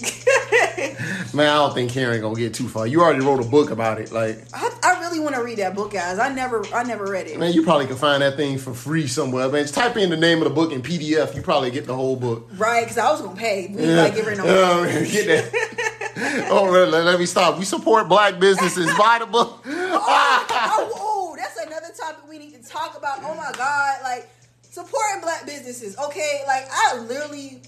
[1.34, 2.86] Man, I don't think Karen gonna get too far.
[2.86, 4.10] You already wrote a book about it.
[4.10, 6.18] Like, I, I really want to read that book, guys.
[6.18, 7.38] I never, I never read it.
[7.38, 9.48] man, you probably can find that thing for free somewhere.
[9.48, 11.34] Man, just type in the name of the book in PDF.
[11.36, 12.48] You probably get the whole book.
[12.54, 13.68] Right, because I was gonna pay.
[13.72, 14.02] We yeah.
[14.02, 16.48] like give her no Uh, get that.
[16.50, 17.58] oh, let, let me stop.
[17.58, 18.86] We support black businesses.
[18.98, 19.62] Buy the book.
[19.66, 23.18] oh, oh, that's another topic we need to talk about.
[23.22, 24.28] Oh my god, like
[24.70, 25.98] supporting black businesses.
[25.98, 27.60] Okay, like I literally,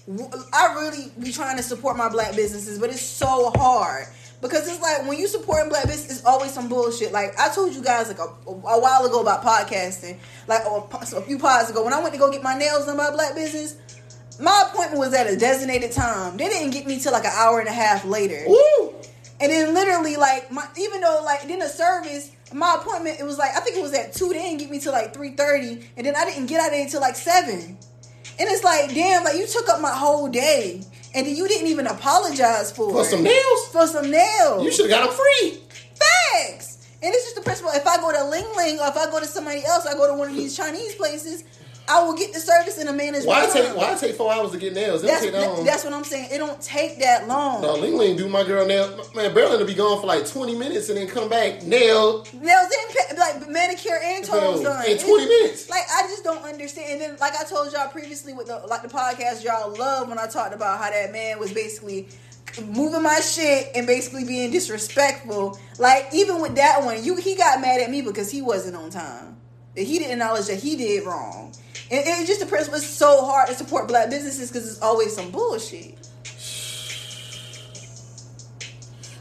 [0.53, 4.07] I really be trying to support my black businesses, but it's so hard.
[4.41, 7.13] Because it's like when you supporting black business, it's always some bullshit.
[7.13, 11.21] Like I told you guys like a, a while ago about podcasting, like oh, a,
[11.21, 13.35] few pods ago, when I went to go get my nails done by a black
[13.35, 13.77] business,
[14.41, 16.35] my appointment was at a designated time.
[16.35, 18.43] They didn't get me till like an hour and a half later.
[18.47, 18.95] Woo!
[19.39, 23.37] And then literally like my even though like then the service, my appointment it was
[23.37, 24.29] like I think it was at two.
[24.29, 26.71] They didn't get me till like three thirty, and then I didn't get out of
[26.73, 27.77] there until like seven.
[28.39, 30.81] And it's like, damn, like you took up my whole day,
[31.13, 33.05] and then you didn't even apologize for For it.
[33.05, 33.67] some nails?
[33.71, 34.63] For some nails.
[34.63, 35.59] You should have got them free.
[35.95, 36.87] Facts.
[37.03, 37.71] And it's just the principle.
[37.73, 40.07] If I go to Ling Ling or if I go to somebody else, I go
[40.07, 41.43] to one of these Chinese places,
[41.87, 43.53] I will get the service in a man's Why time.
[43.53, 45.03] take Why take four hours to get nails?
[45.03, 45.65] It don't That's, take that long.
[45.65, 46.29] that's what I'm saying.
[46.31, 47.61] It don't take that long.
[47.61, 49.13] No, Ling Ling do my girl nails.
[49.13, 52.67] Man, Berlin to be gone for like 20 minutes and then come back nail Nails
[53.11, 55.69] in, like manicure and toes Bro, done in 20 minutes.
[55.69, 56.89] Like I just don't understand.
[56.93, 60.17] And then, like I told y'all previously with the like the podcast, y'all love when
[60.19, 62.07] I talked about how that man was basically
[62.65, 65.59] moving my shit and basically being disrespectful.
[65.79, 68.89] Like even with that one, you he got mad at me because he wasn't on
[68.89, 69.37] time.
[69.75, 71.53] He didn't acknowledge that he did wrong.
[71.93, 72.77] And it's just the principle.
[72.77, 75.95] It's so hard to support black businesses because it's always some bullshit.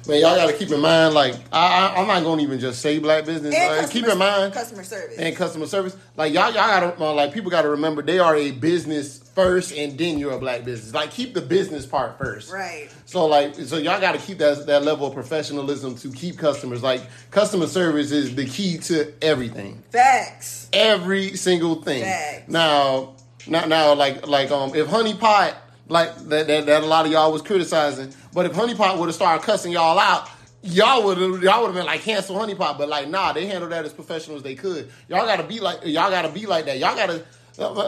[0.08, 2.58] Man, y'all got to keep in mind, like, I, I, I'm not going to even
[2.58, 3.54] just say black business.
[3.54, 5.16] Like, keep in mind, customer service.
[5.18, 5.96] and customer service.
[6.16, 9.18] Like, y'all, y'all got to, uh, like, people got to remember they are a business
[9.34, 10.92] first and then you're a black business.
[10.92, 12.52] Like, keep the business part first.
[12.52, 12.88] right.
[13.06, 16.82] So, like, so y'all got to keep that, that level of professionalism to keep customers.
[16.82, 19.82] Like, customer service is the key to everything.
[19.90, 20.68] Facts.
[20.72, 22.02] every single thing.
[22.02, 22.48] Facts.
[22.48, 23.14] Now,
[23.46, 25.56] now, now, like, like, um, if Honey Pot,
[25.88, 29.06] like that, that, that a lot of y'all was criticizing, but if Honey Pot would
[29.06, 30.28] have started cussing y'all out,
[30.62, 32.78] y'all would have, y'all would have been like, cancel Honey Pot.
[32.78, 34.90] But like, nah, they handled that as professional as they could.
[35.08, 36.78] Y'all gotta be like, y'all gotta be like that.
[36.78, 37.24] Y'all gotta,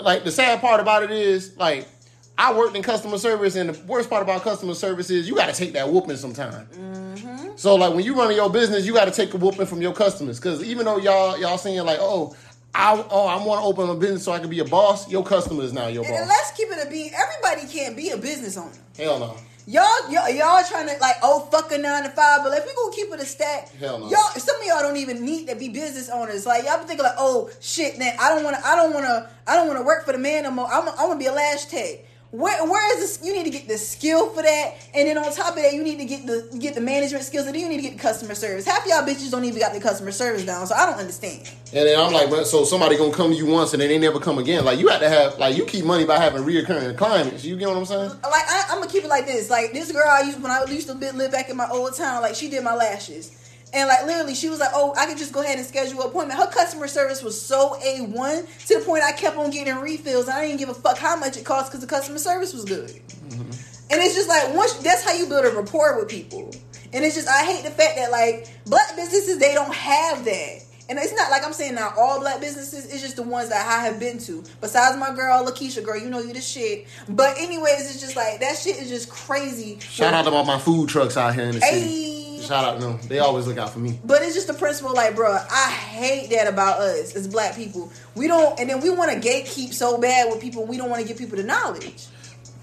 [0.03, 1.89] like, the sad part about it is, like,
[2.37, 5.47] I worked in customer service, and the worst part about customer service is you got
[5.47, 6.67] to take that whooping sometime.
[6.67, 7.51] Mm-hmm.
[7.57, 9.93] So like when you running your business, you got to take a whooping from your
[9.93, 12.35] customers because even though y'all y'all saying like, oh,
[12.75, 15.25] I oh I want to open a business so I can be a boss, your
[15.25, 16.21] customer is now your And boss.
[16.21, 17.13] And let's keep it a beat.
[17.15, 18.73] Everybody can't be a business owner.
[18.97, 19.37] Hell no.
[19.67, 22.75] Y'all, y'all, y'all trying to like oh fuck a nine to five, but if we
[22.75, 24.11] gonna keep it a stack, Hell no.
[24.11, 26.45] y'all some of y'all don't even need to be business owners.
[26.45, 29.07] Like y'all be thinking like oh shit, then I don't want to, I don't want
[29.07, 30.67] to, I don't want to work for the man no more.
[30.67, 32.01] I'm, I want to be a lash tech.
[32.35, 33.25] Where, where is this?
[33.25, 35.85] You need to get the skill for that, and then on top of that, you
[35.85, 38.03] need to get the get the management skills, and then you need to get the
[38.03, 38.67] customer service.
[38.67, 41.49] Half y'all bitches don't even got the customer service down, so I don't understand.
[41.73, 43.99] And then I'm like, but so somebody gonna come to you once and then they
[43.99, 44.65] never come again.
[44.65, 47.45] Like you have to have like you keep money by having reoccurring clients.
[47.45, 48.09] You get what I'm saying?
[48.09, 49.49] like I, I'm gonna keep it like this.
[49.49, 52.21] Like this girl I used when I used to live back in my old town.
[52.21, 53.31] Like she did my lashes,
[53.75, 56.09] and like literally she was like, "Oh, I could just go ahead and schedule an
[56.09, 59.75] appointment." Her customer service was so a one to the point I kept on getting
[59.77, 60.29] refills.
[60.29, 62.65] And I didn't give a fuck how much it cost because the customer service was
[62.65, 62.91] good.
[62.91, 63.91] Mm-hmm.
[63.91, 66.55] And it's just like once that's how you build a rapport with people.
[66.93, 70.61] And it's just I hate the fact that like black businesses they don't have that.
[70.89, 72.87] And it's not like I'm saying not all black businesses.
[72.87, 74.45] It's just the ones that I have been to.
[74.61, 76.87] Besides my girl Lakeisha, girl, you know you the shit.
[77.09, 79.81] But anyways, it's just like that shit is just crazy.
[79.81, 81.81] Shout out to all my food trucks out here in the city.
[81.81, 82.14] Hey.
[82.47, 82.99] Shout out to them.
[83.09, 83.99] They always look out for me.
[84.05, 87.91] But it's just the principle, like, bro, I hate that about us as black people.
[88.15, 90.67] We don't, and then we want to gatekeep so bad with people.
[90.67, 92.07] We don't want to give people the knowledge.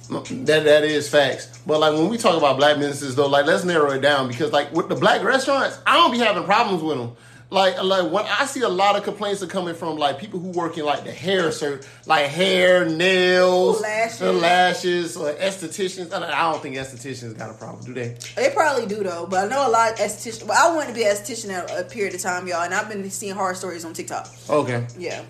[0.09, 1.59] That that is facts.
[1.65, 4.51] But like when we talk about black businesses though, like let's narrow it down because
[4.51, 7.15] like with the black restaurants, I don't be having problems with them.
[7.53, 10.51] Like like when I see a lot of complaints are coming from like people who
[10.51, 14.19] work in like the hair ser like hair, nails, Lashes.
[14.19, 16.13] the lashes, or estheticians.
[16.13, 18.15] I don't- I don't think estheticians got a problem, do they?
[18.37, 20.45] They probably do though, but I know a lot of estheticians.
[20.45, 22.87] Well, I wanted to be an esthetician at a period of time, y'all, and I've
[22.87, 24.29] been seeing horror stories on TikTok.
[24.49, 24.87] Okay.
[24.97, 25.21] Yeah.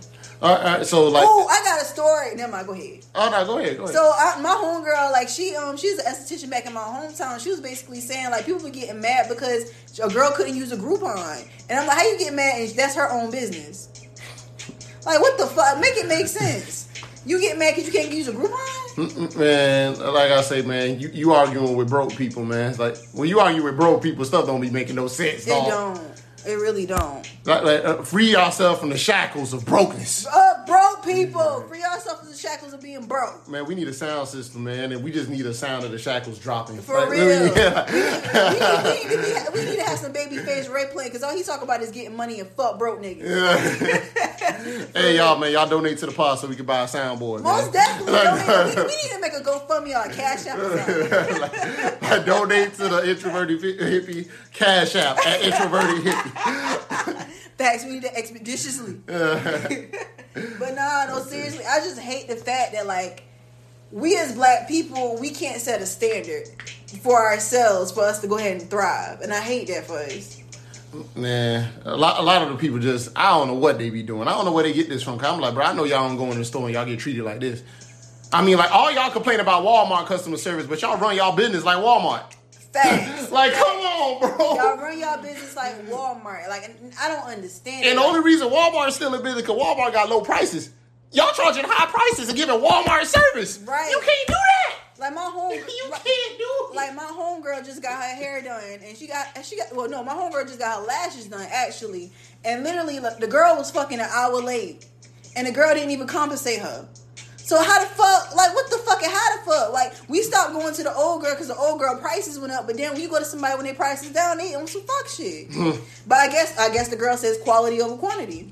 [0.41, 2.34] All right, all right, so like, Oh, I got a story.
[2.36, 2.65] Never mind.
[2.65, 3.06] Go ahead.
[3.13, 3.95] oh no, go ahead, go ahead.
[3.95, 7.39] So I, my homegirl, like she, um, she's an esthetician back in my hometown.
[7.39, 9.71] She was basically saying like people were getting mad because
[10.04, 12.60] a girl couldn't use a Groupon, and I'm like, how you get mad?
[12.60, 13.89] And that's her own business.
[15.06, 15.80] Like what the fuck?
[15.80, 16.88] Make it make sense.
[17.23, 19.36] You get mad because you can't use a Groupon?
[19.38, 22.71] Man, like I say, man, you, you arguing with broke people, man.
[22.71, 25.45] It's like when you argue with broke people, stuff don't be making no sense.
[25.45, 25.67] It dog.
[25.97, 26.20] don't.
[26.45, 27.30] It really don't.
[27.45, 30.25] Like, like, uh, free yourself from the shackles of brokenness.
[30.27, 33.48] Uh, broke people, free yourself from the shackles of being broke.
[33.48, 35.98] Man, we need a sound system, man, and we just need a sound of the
[36.00, 36.82] shackles dropping.
[36.82, 37.26] For Like, real.
[37.26, 37.66] really, we, need, we,
[38.92, 41.48] need, we, need be, we need to have some Babyface Ray playing because all he's
[41.48, 43.22] talking about is getting money and fuck broke niggas.
[44.96, 47.42] hey, y'all, man, y'all donate to the pod so we can buy a soundboard.
[47.42, 47.74] Most man.
[47.74, 48.14] definitely.
[48.22, 48.76] Donate.
[48.78, 51.42] We, need to make a GoFundMe or a Cash App or something.
[52.02, 57.28] like, donate to the introverted hippie cash app at introverted hippie.
[57.58, 59.02] Facts, we need to expeditiously.
[60.34, 63.24] But nah, no, seriously, I just hate the fact that like
[63.91, 66.48] we as black people, we can't set a standard
[67.02, 70.41] for ourselves for us to go ahead and thrive, and I hate that for us.
[71.15, 74.04] Man, a lot, a lot of the people just, I don't know what they be
[74.04, 74.28] doing.
[74.28, 75.20] I don't know where they get this from.
[75.20, 77.00] i I'm like, bro, I know y'all don't go in the store and y'all get
[77.00, 77.63] treated like this.
[78.34, 81.63] I mean, like, all y'all complain about Walmart customer service, but y'all run y'all business
[81.63, 82.24] like Walmart.
[82.74, 83.32] Facts.
[83.32, 84.56] Like, come on, bro.
[84.56, 86.50] Y'all run y'all business like Walmart.
[86.50, 87.86] Like, I don't understand.
[87.86, 90.72] And the only reason Walmart's still in business because Walmart got low prices.
[91.12, 93.60] Y'all charging high prices and giving Walmart service.
[93.60, 93.90] Right.
[93.92, 94.76] You can't do that.
[95.00, 96.76] Like my home, You like, can't do it.
[96.76, 99.76] like my homegirl just got her hair done, and she got, and she got.
[99.76, 102.12] Well, no, my homegirl just got her lashes done actually,
[102.46, 104.86] and literally like, the girl was fucking an hour late,
[105.36, 106.88] and the girl didn't even compensate her.
[107.52, 110.54] So how the fuck, like what the fuck, and how the fuck, like we stopped
[110.54, 113.02] going to the old girl because the old girl prices went up, but then when
[113.02, 115.50] you go to somebody when their prices down, they on some fuck shit.
[116.08, 118.52] but I guess, I guess the girl says quality over quantity.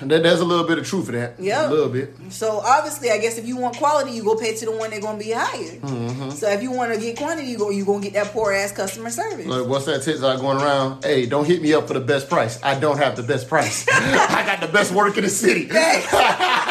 [0.00, 1.34] There- There's a little bit of truth in that.
[1.38, 2.14] Yeah, A little bit.
[2.30, 5.02] So obviously, I guess if you want quality, you go pay to the one that's
[5.04, 5.76] gonna be higher.
[5.80, 6.30] Mm-hmm.
[6.30, 8.72] So if you want to get quantity, you go you gonna get that poor ass
[8.72, 9.46] customer service.
[9.46, 11.04] Like, what's that TikTok going around?
[11.04, 12.58] Hey, don't hit me up for the best price.
[12.62, 13.86] I don't have the best price.
[13.92, 15.68] I got the best work in the city.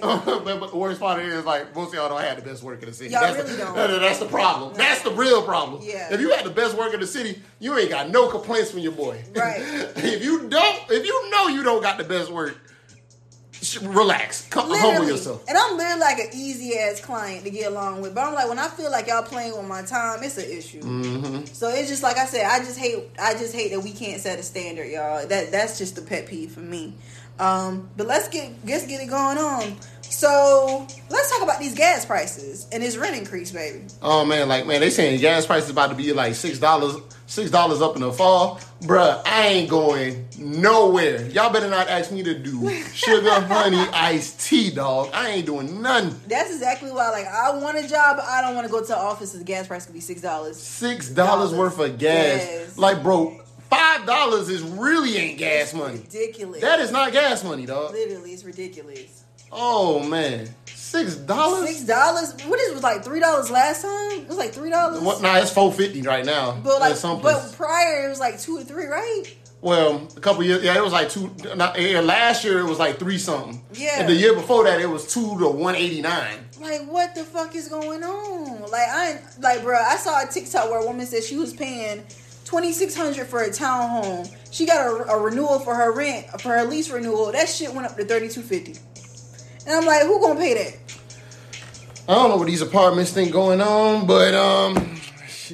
[0.40, 2.48] But, but the worst part of it is like most of y'all don't have the
[2.48, 3.10] best work in the city.
[3.10, 3.74] Y'all that's really the, don't.
[3.74, 4.74] that- that's the problem.
[4.74, 5.82] That's the real problem.
[5.82, 6.12] Yeah.
[6.12, 8.80] If you had the best work in the city, you ain't got no complaints from
[8.80, 9.22] your boy.
[9.34, 9.60] Right.
[9.96, 12.56] if you don't, if you know you don't got the best work,
[13.82, 14.48] relax.
[14.48, 15.44] Come humble yourself.
[15.48, 18.14] And I'm literally like an easy ass client to get along with.
[18.14, 20.80] But I'm like, when I feel like y'all playing with my time, it's an issue.
[20.80, 21.44] Mm-hmm.
[21.46, 24.20] So it's just like I said, I just hate I just hate that we can't
[24.20, 25.26] set a standard, y'all.
[25.26, 26.94] That that's just a pet peeve for me.
[27.40, 29.76] Um, but let's get let's get it going on.
[30.02, 33.84] So let's talk about these gas prices and this rent increase, baby.
[34.02, 37.50] Oh man, like man, they saying gas prices about to be like six dollars, six
[37.50, 39.22] dollars up in the fall, bruh.
[39.24, 41.26] I ain't going nowhere.
[41.28, 45.10] Y'all better not ask me to do sugar, honey, iced tea, dog.
[45.14, 46.20] I ain't doing none.
[46.26, 47.10] That's exactly why.
[47.10, 49.32] Like, I want a job, but I don't want to go to the office.
[49.32, 50.56] The gas price could be six dollars.
[50.60, 52.40] Six dollars worth of gas.
[52.40, 52.76] Yes.
[52.76, 53.39] Like, bro,
[53.70, 55.98] five dollars is really ain't gas money.
[55.98, 56.60] Ridiculous.
[56.60, 57.92] That is not gas money, dog.
[57.92, 59.24] literally it's ridiculous.
[59.52, 61.68] Oh man, six dollars.
[61.68, 62.34] Six dollars.
[62.46, 64.20] What is it was like three dollars last time?
[64.20, 65.00] It was like three dollars.
[65.00, 65.22] What?
[65.22, 66.60] Nah, it's four fifty right now.
[66.62, 69.24] But like, but prior it was like two or three, right?
[69.62, 71.30] Well, a couple years, yeah, it was like two.
[71.54, 73.62] Not, yeah, last year it was like three something.
[73.74, 74.00] Yeah.
[74.00, 76.38] And the year before that it was two to one eighty nine.
[76.60, 78.62] Like, what the fuck is going on?
[78.70, 79.78] Like, I like, bro.
[79.78, 82.04] I saw a TikTok where a woman said she was paying
[82.44, 84.34] twenty six hundred for a townhome.
[84.50, 87.32] She got a, a renewal for her rent for her lease renewal.
[87.32, 88.76] That shit went up to thirty two fifty.
[89.66, 90.78] And I'm like, who gonna pay that?
[92.08, 94.74] I don't know what these apartments think going on, but um,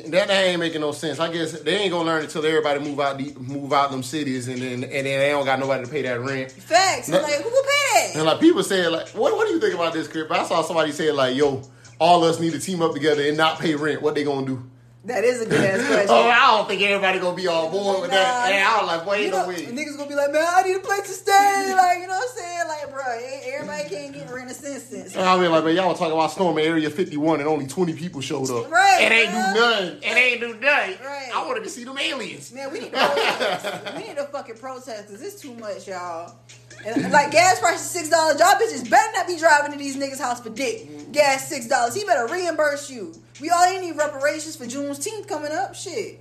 [0.07, 1.19] that, ain't making no sense.
[1.19, 4.49] I guess they ain't gonna learn until everybody move out, the, move out them cities,
[4.49, 6.53] and then and then they don't got nobody to pay that rent.
[6.53, 7.09] Facts.
[7.09, 8.13] No- I'm like, who gonna pay that?
[8.17, 10.31] And like people say, like, what what do you think about this, Crip?
[10.31, 11.63] I saw somebody say like, yo,
[11.99, 14.01] all us need to team up together and not pay rent.
[14.01, 14.63] What they gonna do?
[15.07, 16.11] That is a good ass oh, question.
[16.11, 18.51] Oh, I don't think everybody gonna be on board with that.
[18.51, 18.57] Nah.
[18.57, 19.67] And I was like, wait you no know, way.
[19.67, 21.75] niggas gonna be like, man, I need a place to stay.
[21.77, 22.69] Like, you know what I'm saying?
[22.69, 23.05] Like, bro,
[23.55, 25.15] everybody can't get rent assistance.
[25.15, 28.21] And I mean, like, man, y'all talking about storming Area 51 and only 20 people
[28.21, 28.69] showed up.
[28.69, 29.99] Right, It ain't do nothing.
[30.03, 31.07] It ain't do nothing.
[31.07, 31.31] Right.
[31.33, 32.53] I wanted to see them aliens.
[32.53, 33.97] Man, we need to protest.
[33.97, 36.35] we need to fucking protest because it's too much, y'all.
[36.85, 38.39] And like gas prices six dollars.
[38.39, 41.11] Y'all bitches better not be driving to these niggas' house for dick.
[41.13, 41.95] Gas six dollars.
[41.95, 43.15] He better reimburse you.
[43.41, 45.75] We all ain't need reparations for Juneteenth coming up.
[45.75, 46.21] Shit.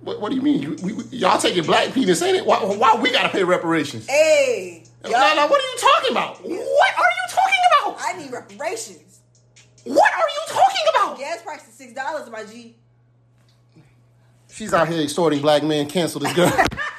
[0.00, 0.62] What, what do you mean?
[0.62, 2.46] You, we, we- y'all taking black penis, ain't it?
[2.46, 4.06] Why, why we gotta pay reparations?
[4.06, 6.40] Hey, Nah, y'all, nah, what are you talking about?
[6.42, 7.96] What are you talking about?
[8.00, 9.20] I need reparations.
[9.84, 11.18] What are you talking about?
[11.18, 12.74] Gas prices six dollars, my G.
[14.50, 15.86] She's out here extorting black men.
[15.88, 16.50] Cancel this girl.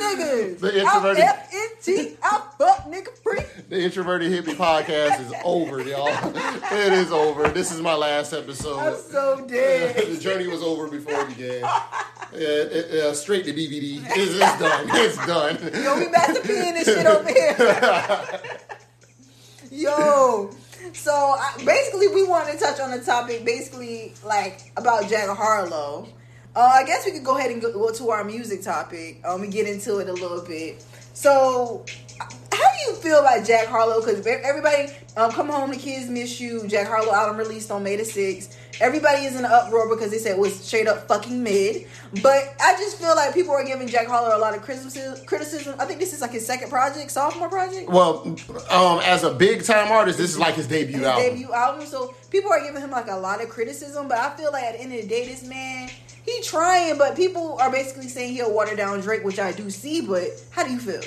[0.00, 0.58] Niggas.
[0.60, 2.16] The introverted- F N T.
[2.22, 3.40] Out fuck nigga free.
[3.68, 6.08] the Introverted Hippie podcast is over, y'all.
[6.08, 7.48] It is over.
[7.48, 8.78] This is my last episode.
[8.78, 9.96] I'm so dead.
[10.08, 11.60] the journey was over before it began.
[11.60, 14.02] Yeah, it, it, uh, straight to DVD.
[14.04, 14.86] It's, it's done.
[14.90, 15.82] It's done.
[15.82, 18.40] Yo, we about to pee in this shit over here.
[19.70, 20.50] Yo.
[20.94, 26.08] So I, basically, we wanted to touch on the topic, basically like about Jack Harlow.
[26.58, 29.20] Uh, I guess we could go ahead and go, to our music topic.
[29.24, 30.84] Um, we get into it a little bit.
[31.14, 31.84] So,
[32.18, 34.00] how do you feel about Jack Harlow?
[34.00, 36.66] Because everybody, um, come home, the kids miss you.
[36.66, 38.58] Jack Harlow album released on May the sixth.
[38.80, 41.86] Everybody is in an uproar because they said it was straight up fucking mid.
[42.24, 45.24] But I just feel like people are giving Jack Harlow a lot of criticism.
[45.26, 45.76] Criticism.
[45.78, 47.88] I think this is like his second project, sophomore project.
[47.88, 48.36] Well,
[48.68, 51.24] um, as a big time artist, this is like his debut his album.
[51.24, 51.86] debut album.
[51.86, 54.74] So people are giving him like a lot of criticism, but I feel like at
[54.74, 55.88] the end of the day, this man
[56.28, 60.00] he trying, but people are basically saying he'll water down Drake, which I do see.
[60.00, 61.02] But how do you feel?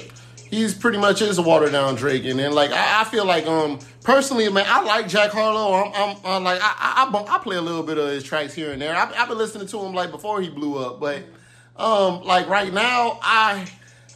[0.49, 3.47] He's pretty much is a watered down Drake, and then like I, I feel like
[3.47, 5.73] um personally, man, I like Jack Harlow.
[5.73, 8.73] I'm, I'm, I'm like I, I I play a little bit of his tracks here
[8.73, 8.93] and there.
[8.93, 11.23] I, I've been listening to him like before he blew up, but
[11.77, 13.67] um like right now I.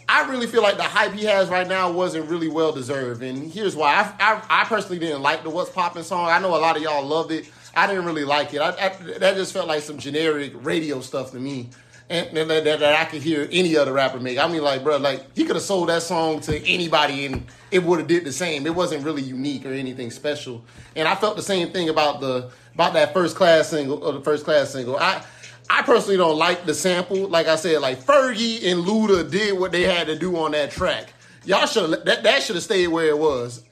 [0.07, 3.51] I really feel like the hype he has right now wasn't really well deserved, and
[3.51, 4.13] here's why.
[4.19, 6.29] I, I, I personally didn't like the "What's Poppin" song.
[6.29, 7.49] I know a lot of y'all loved it.
[7.75, 8.59] I didn't really like it.
[8.59, 11.69] I, I, that just felt like some generic radio stuff to me.
[12.09, 14.37] and, and that, that, that I could hear any other rapper make.
[14.37, 17.83] I mean, like, bro, like he could have sold that song to anybody and it
[17.83, 18.65] would have did the same.
[18.65, 20.63] It wasn't really unique or anything special.
[20.95, 24.21] And I felt the same thing about the about that first class single or the
[24.21, 24.97] first class single.
[24.97, 25.23] I
[25.69, 27.27] I personally don't like the sample.
[27.27, 30.71] Like I said, like Fergie and Luda did what they had to do on that
[30.71, 31.11] track.
[31.43, 33.63] Y'all should that that should have stayed where it was.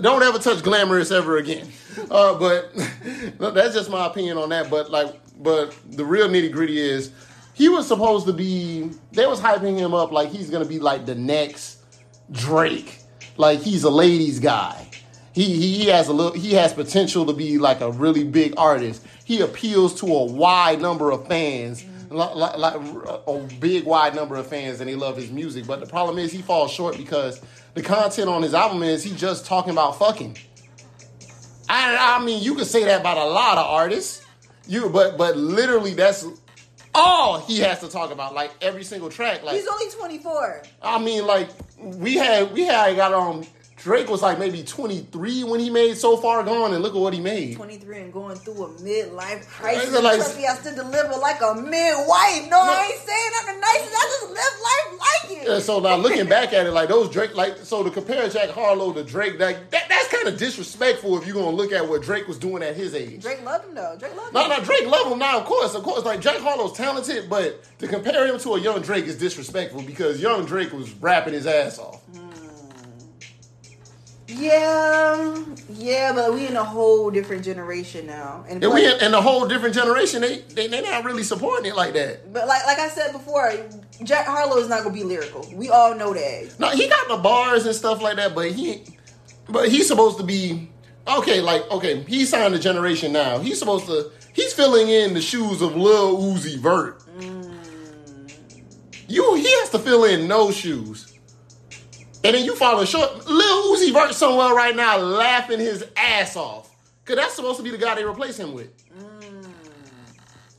[0.00, 1.70] Don't ever touch glamorous ever again.
[2.10, 2.74] Uh, but
[3.54, 4.70] that's just my opinion on that.
[4.70, 7.12] But like, but the real nitty gritty is
[7.54, 8.90] he was supposed to be.
[9.12, 11.78] They was hyping him up like he's gonna be like the next
[12.30, 12.98] Drake.
[13.36, 14.88] Like he's a ladies guy.
[15.32, 16.32] He, he he has a little.
[16.32, 19.06] He has potential to be like a really big artist.
[19.24, 21.84] He appeals to a wide number of fans.
[22.10, 25.80] Like, like, like a big wide number of fans and they love his music but
[25.80, 27.40] the problem is he falls short because
[27.74, 30.36] the content on his album is he just talking about fucking
[31.68, 34.24] I, I mean you could say that about a lot of artists
[34.66, 36.24] you but but literally that's
[36.94, 40.62] all he has to talk about like every single track like He's only 24.
[40.82, 41.48] I mean, like
[41.78, 43.46] we had we had got on.
[43.84, 47.12] Drake was like maybe 23 when he made So Far Gone, and look at what
[47.12, 47.56] he made.
[47.56, 49.92] 23 and going through a midlife crisis.
[50.02, 52.48] Like- Trust me, I still deliver like a midwife.
[52.50, 53.94] No, I ain't saying I'm the nicest.
[53.94, 55.60] I just live life like it.
[55.60, 58.94] So now looking back at it, like those Drake, like so to compare Jack Harlow
[58.94, 62.26] to Drake, like that, that's kind of disrespectful if you're gonna look at what Drake
[62.26, 63.20] was doing at his age.
[63.20, 63.96] Drake loved him though.
[63.98, 64.48] Drake loved No, him.
[64.48, 66.06] no, Drake love him now, of course, of course.
[66.06, 70.22] Like Jack Harlow's talented, but to compare him to a young Drake is disrespectful because
[70.22, 72.00] young Drake was rapping his ass off.
[72.10, 72.23] Mm-hmm.
[74.26, 78.44] Yeah, yeah, but we in a whole different generation now.
[78.48, 81.66] And, And we in, in a whole different generation, they they they not really supporting
[81.70, 82.32] it like that.
[82.32, 83.52] but like like I said before,
[84.02, 85.46] Jack Harlow is not gonna be lyrical.
[85.52, 86.58] We all know that.
[86.58, 88.84] No, he got the bars and stuff like that, but he,
[89.46, 90.70] but he's supposed to be
[91.06, 91.42] okay.
[91.42, 93.40] Like okay, he signed a generation now.
[93.40, 94.10] He's supposed to.
[94.32, 97.00] He's filling in the shoes of Lil Uzi Vert.
[97.18, 97.52] Mm.
[99.06, 101.13] You, he has to fill in no shoes.
[102.24, 103.26] And then you follow short.
[103.26, 106.70] Lil Uzi Vert somewhere right now laughing his ass off.
[107.04, 108.70] Cause that's supposed to be the guy they replace him with.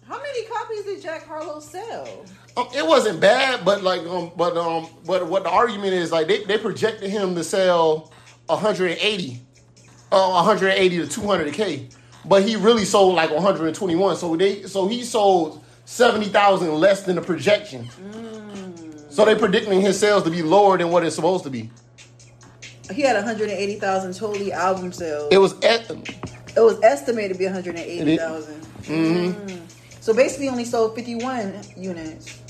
[0.07, 2.23] How many copies did Jack Harlow sell?
[2.55, 6.27] Um, it wasn't bad, but like, um, but um, but what the argument is like
[6.27, 8.11] they, they projected him to sell
[8.45, 9.41] 180,
[10.11, 11.91] uh, 180 to 200k,
[12.25, 14.15] but he really sold like 121.
[14.17, 17.89] So they so he sold 70,000 less than the projection.
[19.15, 21.71] So they predicting his sales to be lower than what it's supposed to be.
[22.93, 25.29] He had 180,000 totally album sales.
[25.31, 28.61] It was at, It was estimated to be 180,000.
[28.83, 29.59] Mm.
[30.01, 32.41] So basically, only sold 51 units.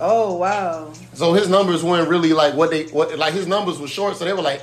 [0.00, 0.90] Oh wow!
[1.12, 4.16] so his numbers weren't really like what they what like his numbers were short.
[4.16, 4.62] So they were like,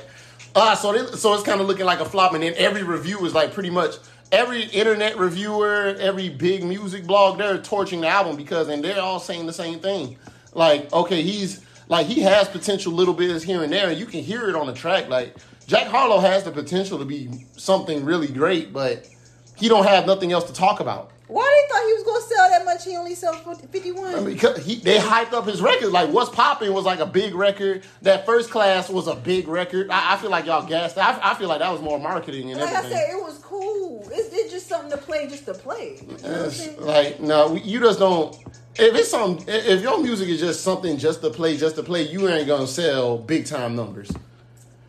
[0.56, 2.34] ah, so they, so it's kind of looking like a flop.
[2.34, 3.94] And then every review was like pretty much
[4.32, 9.20] every internet reviewer, every big music blog, they're torching the album because and they're all
[9.20, 10.18] saying the same thing.
[10.54, 14.22] Like, okay, he's like he has potential little bits here and there, and you can
[14.22, 15.08] hear it on the track.
[15.08, 15.36] Like
[15.66, 19.08] Jack Harlow has the potential to be something really great, but
[19.56, 21.10] he don't have nothing else to talk about.
[21.28, 22.84] Why they thought he was gonna sell that much?
[22.84, 23.36] He only sold
[23.70, 24.14] 51.
[24.14, 25.90] I mean, because he, they hyped up his record.
[25.90, 27.84] Like, what's popping was like a big record.
[28.02, 29.88] That first class was a big record.
[29.90, 30.98] I, I feel like y'all gassed.
[30.98, 32.98] I, I feel like that was more marketing and like I everything.
[32.98, 34.06] said, it was cool.
[34.12, 36.00] It's, it's just something to play, just to play.
[36.02, 36.50] You know
[36.80, 38.36] like, no, you just don't.
[38.76, 42.02] If it's some, if your music is just something just to play, just to play,
[42.08, 44.10] you ain't gonna sell big time numbers.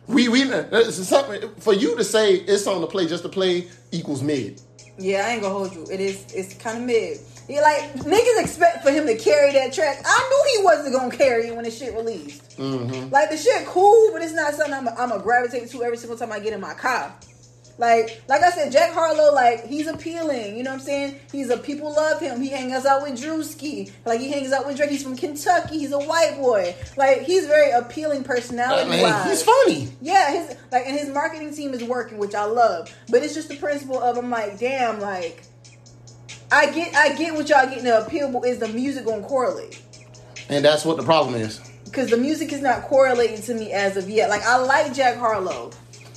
[0.06, 0.44] We we
[0.90, 4.60] something for you to say it's on the play just to play equals mid.
[4.98, 5.86] Yeah, I ain't gonna hold you.
[5.90, 6.32] It is.
[6.32, 7.18] It's kind of mid.
[7.46, 10.00] He like niggas expect for him to carry that track.
[10.04, 12.56] I knew he wasn't gonna carry it when the shit released.
[12.56, 13.10] Mm-hmm.
[13.10, 16.16] Like the shit cool, but it's not something I'm I'm a gravitate to every single
[16.16, 17.14] time I get in my car.
[17.76, 20.56] Like like I said, Jack Harlow, like he's appealing.
[20.56, 21.20] You know what I'm saying?
[21.32, 22.40] He's a people love him.
[22.40, 23.90] He hangs out with Drewski.
[24.04, 24.90] Like he hangs out with Drake.
[24.90, 25.78] He's from Kentucky.
[25.78, 26.76] He's a white boy.
[26.96, 29.28] Like he's very appealing personality wise.
[29.28, 29.88] he's funny.
[30.00, 32.94] Yeah, his like and his marketing team is working, which I love.
[33.08, 35.42] But it's just the principle of I'm like, damn, like
[36.52, 39.82] I get I get what y'all getting the appeal, but is the music gonna correlate?
[40.48, 41.60] And that's what the problem is.
[41.84, 44.28] Because the music is not correlating to me as of yet.
[44.30, 45.70] Like I like Jack Harlow.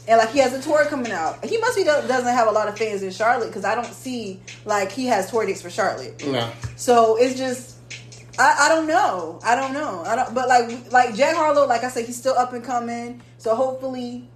[0.07, 1.43] And like he has a tour coming out.
[1.43, 3.85] He must be do- doesn't have a lot of fans in Charlotte because I don't
[3.93, 6.25] see like he has tour dates for Charlotte.
[6.25, 6.49] No.
[6.77, 7.75] So it's just
[8.39, 9.39] I, I don't know.
[9.43, 10.03] I don't know.
[10.05, 13.21] I don't but like like Jack Harlow, like I said, he's still up and coming.
[13.37, 14.29] So hopefully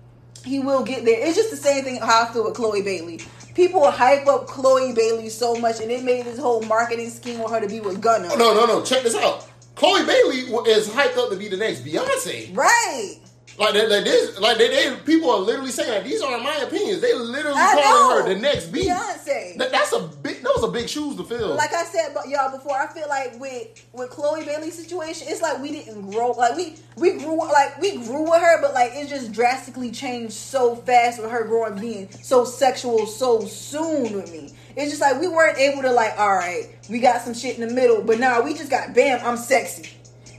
[0.43, 1.25] he will get there.
[1.25, 3.21] It's just the same thing how I feel with Chloe Bailey.
[3.55, 7.51] People hype up Chloe Bailey so much and it made this whole marketing scheme with
[7.51, 8.29] her to be with Gunna.
[8.31, 8.83] Oh, no, no, no.
[8.83, 9.47] Check this out.
[9.75, 12.55] Chloe Bailey is hyped up to be the next Beyonce.
[12.55, 13.15] Right.
[13.61, 16.55] Like, they, like this, like they, they, people are literally saying like, these aren't my
[16.57, 17.01] opinions.
[17.01, 18.27] They literally I calling know.
[18.27, 18.89] her the next beat.
[18.89, 19.57] Beyonce.
[19.57, 20.41] That, that's a big.
[20.41, 21.55] Those are big shoes to fill.
[21.55, 25.41] like I said, but y'all before, I feel like with with Chloe Bailey's situation, it's
[25.41, 26.31] like we didn't grow.
[26.31, 30.33] Like we we grew like we grew with her, but like it just drastically changed
[30.33, 34.51] so fast with her growing being so sexual so soon with me.
[34.75, 37.67] It's just like we weren't able to like, all right, we got some shit in
[37.67, 39.89] the middle, but now we just got bam, I'm sexy.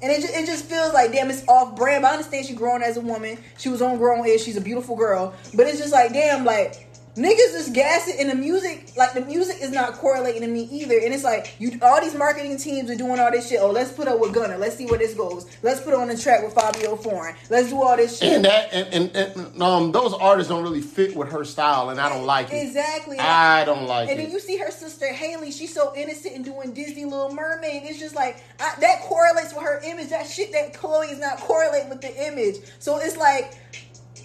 [0.02, 2.02] And it just, it just feels like damn, it's off brand.
[2.02, 3.38] But I understand she's growing as a woman.
[3.56, 4.42] She was on grown age.
[4.42, 5.34] She's a beautiful girl.
[5.54, 6.81] But it's just like damn, like
[7.16, 10.96] niggas is gassing, and the music, like the music, is not correlating to me either.
[10.98, 13.60] And it's like you, all these marketing teams are doing all this shit.
[13.60, 15.46] Oh, let's put up with Gunna Let's see where this goes.
[15.62, 17.34] Let's put on the track with Fivio Foreign.
[17.50, 18.32] Let's do all this shit.
[18.32, 22.00] and that and, and, and um those artists don't really fit with her style, and
[22.00, 22.56] I don't like it.
[22.56, 23.18] Exactly.
[23.18, 24.22] I don't like And it.
[24.22, 25.50] And then you see her sister Halle.
[25.50, 27.82] She's so innocent and doing Disney Little Mermaid.
[27.84, 30.08] It's just like I, that correlates with her image.
[30.08, 32.56] That shit that Chloe is not correlating with the image.
[32.78, 33.54] So it's like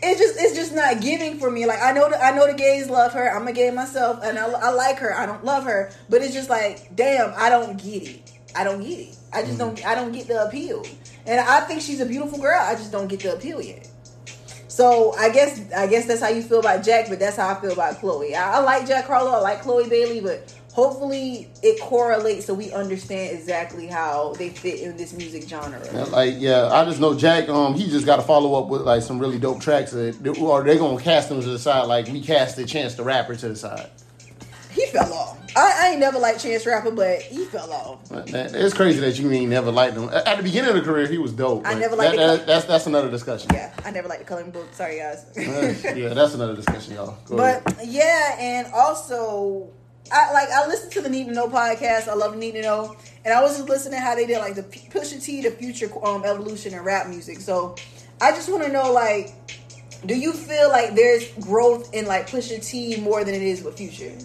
[0.01, 1.65] it's just it's just not giving for me.
[1.65, 3.29] Like I know the, I know the gays love her.
[3.29, 5.15] I'm a gay myself, and I, I like her.
[5.15, 8.31] I don't love her, but it's just like damn, I don't get it.
[8.55, 9.17] I don't get it.
[9.33, 9.85] I just don't.
[9.85, 10.85] I don't get the appeal.
[11.25, 12.59] And I think she's a beautiful girl.
[12.59, 13.89] I just don't get the appeal yet.
[14.67, 17.59] So I guess I guess that's how you feel about Jack, but that's how I
[17.59, 18.35] feel about Chloe.
[18.35, 22.71] I, I like Jack Harlow, I like Chloe Bailey, but hopefully it correlates so we
[22.71, 25.80] understand exactly how they fit in this music genre.
[26.11, 27.49] Like yeah, I just know Jack.
[27.49, 30.63] Um, he just got to follow up with like some really dope tracks, that, or
[30.63, 33.55] they're gonna cast him to the side like we casted Chance the Rapper to the
[33.55, 33.89] side.
[34.71, 35.39] He fell off.
[35.55, 38.11] I, I ain't never liked Chance Rapper, but he fell off.
[38.11, 40.07] It's crazy that you ain't never liked him.
[40.09, 41.65] At the beginning of the career, he was dope.
[41.65, 43.49] I never liked that, the- that- That's that's another discussion.
[43.51, 44.71] Yeah, I never liked the coloring book.
[44.73, 45.25] Sorry guys.
[45.36, 47.17] yeah, that's another discussion, y'all.
[47.25, 47.63] Go ahead.
[47.65, 49.71] But yeah, and also
[50.12, 52.08] I like I listened to the Need to Know podcast.
[52.08, 52.95] I love Need to Know,
[53.26, 56.24] and I was just listening how they did like the Pusha T, the future um,
[56.24, 57.39] evolution in rap music.
[57.41, 57.76] So
[58.22, 59.34] I just want to know like,
[60.05, 63.78] do you feel like there's growth in like Pusha T more than it is with
[63.78, 64.18] Future?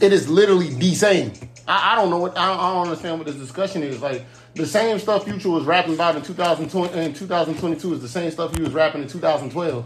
[0.00, 1.32] it is literally the same.
[1.66, 4.00] I, I don't know what I don't, I don't understand what this discussion is.
[4.00, 4.24] Like
[4.54, 8.54] the same stuff Future was rapping about in 2020 in 2022 is the same stuff
[8.54, 9.84] he was rapping in 2012.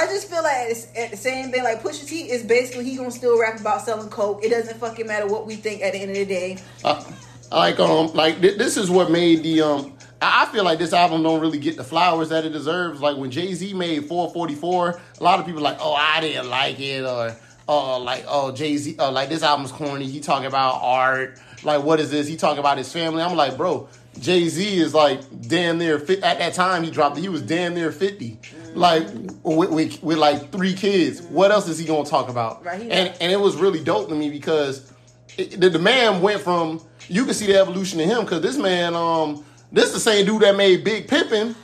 [0.00, 1.62] I just feel like it's it's the same thing.
[1.62, 4.42] Like Pusha T is basically he gonna still rap about selling coke.
[4.42, 6.56] It doesn't fucking matter what we think at the end of the day.
[6.82, 7.04] Uh,
[7.52, 9.92] like um like th- this is what made the um
[10.22, 13.02] I feel like this album don't really get the flowers that it deserves.
[13.02, 16.80] Like when Jay Z made 444, a lot of people like, oh, I didn't like
[16.80, 17.36] it, or
[17.68, 20.06] uh, like oh Jay Z, uh, like this album's corny.
[20.06, 21.38] He talking about art.
[21.62, 22.26] Like what is this?
[22.26, 23.22] He talking about his family.
[23.22, 23.86] I'm like, bro,
[24.18, 26.22] Jay Z is like damn near fit.
[26.22, 27.18] At that time, he dropped.
[27.18, 28.38] He was damn near 50.
[28.74, 29.06] Like
[29.42, 31.22] with, with, with like three kids.
[31.22, 32.64] What else is he gonna talk about?
[32.64, 34.92] Right, and and it was really dope to me because
[35.36, 38.56] it, the, the man went from you can see the evolution in him because this
[38.56, 41.54] man um this the same dude that made Big Pimpin.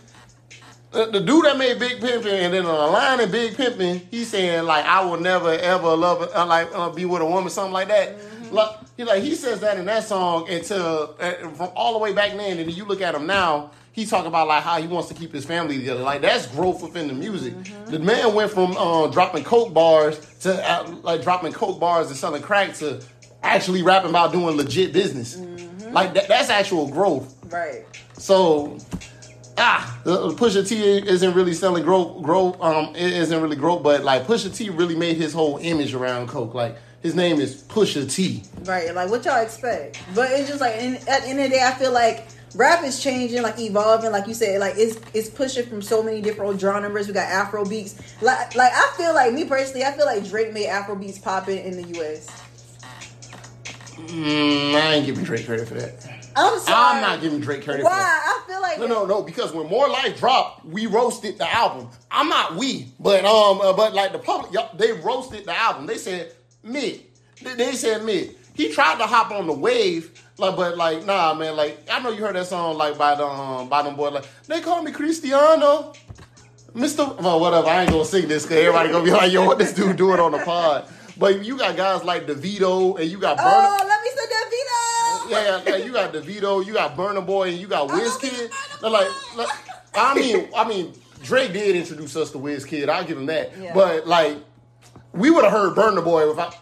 [0.92, 4.02] The, the dude that made Big Pimpin and then on the line in Big Pimpin,
[4.10, 7.50] he's saying like I will never ever love uh, like uh, be with a woman
[7.50, 8.16] something like that.
[8.50, 12.12] Like, he like he says that in that song until uh, from all the way
[12.12, 13.70] back then, and you look at him now.
[13.96, 16.02] He talk about like how he wants to keep his family together.
[16.02, 17.54] Like that's growth within the music.
[17.86, 22.16] The man went from uh, dropping coke bars to uh, like dropping coke bars and
[22.16, 23.02] selling crack to
[23.42, 25.38] actually rapping about doing legit business.
[25.92, 27.34] Like that, that's actual growth.
[27.50, 27.86] Right.
[28.18, 28.76] So,
[29.56, 30.76] ah, uh, Pusha T
[31.08, 32.22] isn't really selling growth.
[32.22, 35.94] Growth, um, it isn't really growth, but like Pusha T really made his whole image
[35.94, 36.52] around coke.
[36.52, 38.42] Like his name is Pusha T.
[38.64, 40.02] Right, like what y'all expect?
[40.14, 42.84] But it's just like in, at the end of the day, I feel like rap
[42.84, 46.60] is changing, like evolving, like you said, like it's it's pushing from so many different
[46.60, 47.06] genres.
[47.06, 48.00] We got Afro beats.
[48.22, 51.58] Like like I feel like me personally, I feel like Drake made Afro beats popping
[51.64, 52.28] in the US.
[53.96, 56.06] Mm, I ain't giving Drake credit for that.
[56.36, 56.96] I'm sorry.
[56.96, 57.90] I'm not giving Drake credit Why?
[57.90, 58.42] for that.
[58.44, 59.22] I feel like No, no, no.
[59.22, 61.88] Because when More Life dropped, we roasted the album.
[62.10, 65.86] I'm not we, but um, uh, but like the public, they roasted the album.
[65.86, 67.02] They said mid.
[67.42, 68.36] They, they said mid.
[68.52, 71.56] He tried to hop on the wave, like, but like, nah, man.
[71.56, 74.26] Like, I know you heard that song, like by the um, by them boy, like
[74.46, 75.92] they call me Cristiano,
[76.74, 77.04] Mister.
[77.04, 77.68] Well, whatever.
[77.68, 80.20] I ain't gonna sing this because everybody gonna be like, yo, what this dude doing
[80.20, 80.88] on the pod?
[81.18, 83.78] But you got guys like Davido, and you got Burna.
[83.80, 84.46] Oh, let me say Davido.
[84.50, 85.30] Vito.
[85.30, 88.44] Yeah, yeah, you got Davido, you got Burna Boy, and you got love Wizkid.
[88.44, 89.48] it, Burna They're Like, like,
[89.94, 92.88] I mean, I mean, Drake did introduce us to Wizkid.
[92.88, 93.52] I'll give him that.
[93.58, 93.72] Yeah.
[93.74, 94.36] But like,
[95.12, 96.52] we would have heard Burna Boy if I.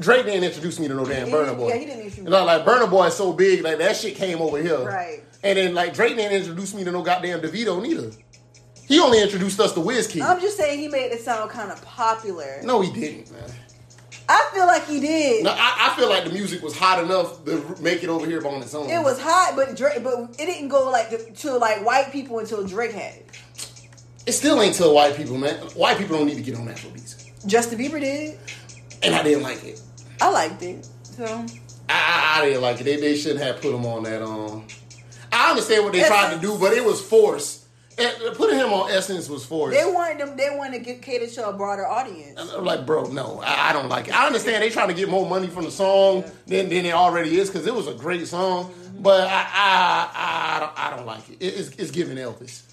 [0.00, 1.68] Drake didn't introduce me to no damn Burna Boy.
[1.68, 4.14] yeah, he didn't introduce You know, like Burna Boy is so big, like that shit
[4.16, 4.78] came over here.
[4.86, 5.22] Right.
[5.42, 8.10] And then like Drake didn't introduce me to no goddamn Davido neither.
[8.86, 10.22] He only introduced us to Wizkid.
[10.22, 12.60] I'm just saying he made it sound kind of popular.
[12.64, 13.50] no, he didn't, man.
[14.30, 15.44] I feel like he did.
[15.44, 18.46] No, I, I feel like the music was hot enough to make it over here
[18.46, 18.88] on its own.
[18.90, 22.38] It was hot, but Drake, but it didn't go like to, to like white people
[22.38, 23.30] until Drake had it.
[24.26, 25.54] it still ain't to white people, man.
[25.74, 27.46] White people don't need to get on Afrobeats.
[27.46, 28.38] Justin Bieber did,
[29.02, 29.80] and I didn't like it.
[30.20, 30.88] I liked it.
[31.02, 31.46] So
[31.88, 32.84] I, I didn't like it.
[32.84, 34.22] They, they shouldn't have put him on that.
[34.22, 34.66] Um,
[35.32, 37.64] I understand what they tried to do, but it was forced.
[38.34, 39.76] Putting him on Essence was forced.
[39.76, 40.36] They wanted them.
[40.36, 42.38] They wanted to get cater to a broader audience.
[42.38, 44.14] I'm like, bro, no, I, I, don't like it.
[44.14, 46.62] I understand they trying to get more money from the song yeah.
[46.62, 49.02] than, than it already is because it was a great song, mm-hmm.
[49.02, 51.38] but I I, I, don't, I don't like it.
[51.40, 52.67] it it's, it's giving Elvis.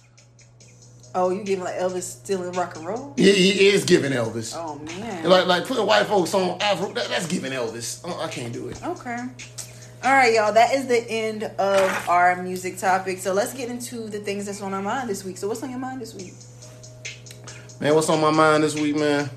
[1.17, 3.13] Oh, you giving like Elvis still in rock and roll?
[3.15, 4.53] Yeah, he is giving Elvis.
[4.53, 6.91] Oh man, like like putting white folks on Afro.
[6.91, 8.01] That, that's giving Elvis.
[8.03, 8.83] Oh, I can't do it.
[8.83, 9.17] Okay.
[10.03, 10.51] All right, y'all.
[10.51, 13.19] That is the end of our music topic.
[13.19, 15.37] So let's get into the things that's on our mind this week.
[15.37, 16.33] So what's on your mind this week?
[17.79, 19.29] Man, what's on my mind this week, man?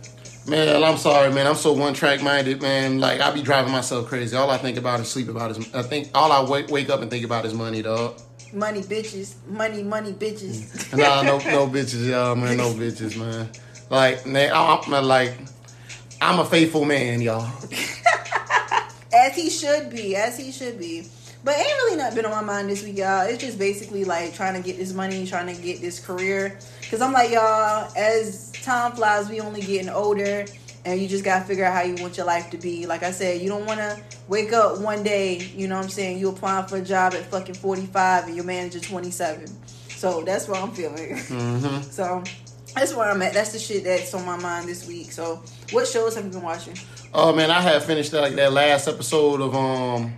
[0.49, 1.47] Man, I'm sorry, man.
[1.47, 2.99] I'm so one track minded, man.
[2.99, 4.37] Like I be driving myself crazy.
[4.37, 7.03] All I think about is sleep about is I think all I wake wake up
[7.03, 8.20] and think about is money, dog.
[8.53, 10.96] Money, bitches, money, money, bitches.
[10.96, 12.57] nah, no, no bitches, y'all, man.
[12.57, 13.49] No bitches, man.
[13.90, 15.34] Like, man, I'm like,
[16.20, 17.46] I'm a faithful man, y'all.
[19.12, 21.07] As he should be, as he should be.
[21.42, 23.26] But ain't really not been on my mind this week, y'all.
[23.26, 26.59] It's just basically like trying to get this money, trying to get this career.
[26.90, 30.44] Cause I'm like, y'all, as time flies, we only getting older
[30.85, 32.87] and you just gotta figure out how you want your life to be.
[32.87, 33.99] Like I said, you don't wanna
[34.29, 37.24] wake up one day, you know what I'm saying, you applying for a job at
[37.26, 39.47] fucking 45 and your manager 27.
[39.91, 41.16] So that's what I'm feeling.
[41.16, 41.91] Mm-hmm.
[41.91, 42.22] So
[42.74, 43.33] that's where I'm at.
[43.33, 45.11] That's the shit that's on my mind this week.
[45.11, 46.76] So what shows have you been watching?
[47.12, 50.14] Oh man, I had finished that, like that last episode of um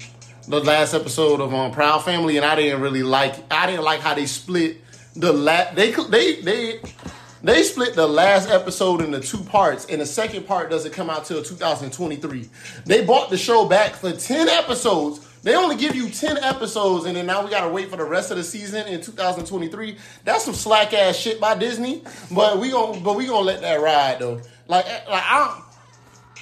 [0.48, 4.00] the last episode of um Proud Family, and I didn't really like I didn't like
[4.00, 4.78] how they split
[5.14, 6.80] the la- they they they
[7.42, 11.24] they split the last episode into two parts, and the second part doesn't come out
[11.24, 12.48] till 2023.
[12.84, 15.26] They bought the show back for 10 episodes.
[15.42, 18.30] They only give you 10 episodes, and then now we gotta wait for the rest
[18.30, 19.96] of the season in 2023.
[20.24, 22.02] That's some slack ass shit by Disney.
[22.30, 24.40] But we gonna but we gonna let that ride though.
[24.68, 25.62] Like eh, like I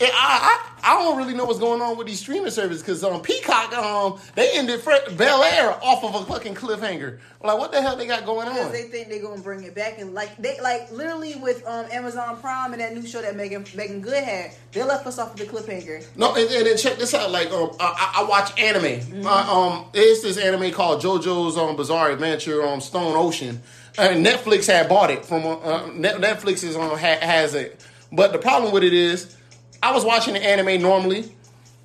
[0.00, 3.20] I, I, I don't really know what's going on with these streaming services because um,
[3.20, 4.84] Peacock, um, they ended
[5.16, 7.18] Bel Air off of a fucking cliffhanger.
[7.42, 8.54] Like, what the hell they got going on?
[8.54, 11.86] Because they think they're gonna bring it back and like they like literally with um
[11.92, 15.32] Amazon Prime and that new show that Meagan Meagan Good had, they left us off
[15.32, 16.04] of the cliffhanger.
[16.16, 17.30] No, and, and then check this out.
[17.30, 19.00] Like, um, I, I watch anime.
[19.00, 19.26] Mm-hmm.
[19.26, 23.62] Uh, um, it's this anime called JoJo's um Bizarre Adventure on um, Stone Ocean,
[23.96, 27.84] and Netflix had bought it from uh, Netflix is on um, ha, has it.
[28.10, 29.36] But the problem with it is
[29.82, 31.32] I was watching the anime normally.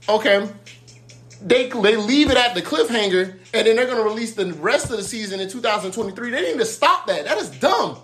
[0.10, 0.50] Okay.
[1.42, 4.90] They, they leave it at the cliffhanger and then they're going to release the rest
[4.90, 6.30] of the season in 2023.
[6.30, 7.26] They didn't even stop that.
[7.26, 7.98] That is dumb.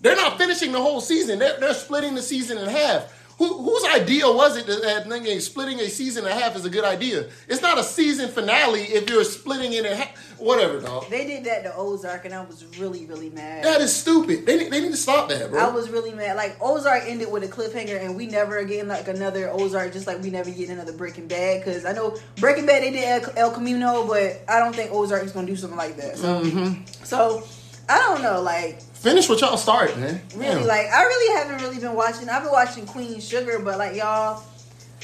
[0.00, 1.38] They're not finishing the whole season.
[1.38, 3.21] They're, they're splitting the season in half.
[3.38, 6.84] Who, whose idea was it that, splitting a season and a half is a good
[6.84, 7.28] idea?
[7.48, 10.32] It's not a season finale if you're splitting it in half.
[10.38, 11.08] Whatever, dog.
[11.08, 13.64] They did that to Ozark, and I was really, really mad.
[13.64, 14.44] That is stupid.
[14.44, 15.60] They, they need to stop that, bro.
[15.60, 16.36] I was really mad.
[16.36, 20.20] Like Ozark ended with a cliffhanger, and we never again like another Ozark, just like
[20.20, 21.60] we never get another Breaking Bad.
[21.60, 25.22] Because I know Breaking Bad they did El, El Camino, but I don't think Ozark
[25.22, 26.18] is gonna do something like that.
[26.18, 27.04] So, mm-hmm.
[27.04, 27.44] so
[27.92, 30.22] I don't know, like finish what y'all started, man.
[30.34, 30.66] Really, yeah.
[30.66, 32.30] like I really haven't really been watching.
[32.30, 34.42] I've been watching Queen Sugar, but like y'all,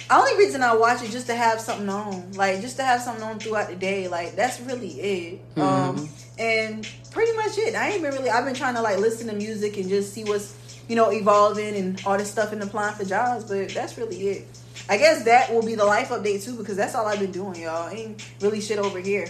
[0.09, 3.03] the only reason I watch it just to have something on, like just to have
[3.03, 4.09] something on throughout the day.
[4.09, 5.55] Like that's really it.
[5.55, 5.61] Mm-hmm.
[5.61, 6.09] Um,
[6.39, 7.75] and pretty much it.
[7.75, 8.31] I ain't been really.
[8.31, 10.57] I've been trying to like listen to music and just see what's
[10.89, 13.45] you know evolving and all this stuff and applying for jobs.
[13.45, 14.47] But that's really it.
[14.89, 17.61] I guess that will be the life update too because that's all I've been doing,
[17.61, 17.91] y'all.
[17.91, 19.29] Ain't really shit over here.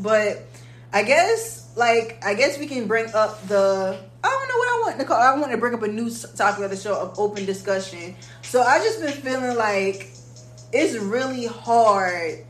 [0.00, 0.42] But
[0.92, 4.80] I guess like I guess we can bring up the I don't know what I
[4.82, 5.20] want to call.
[5.20, 8.16] I want to bring up a new topic of the show of open discussion.
[8.42, 10.08] So I just been feeling like
[10.72, 12.44] it's really hard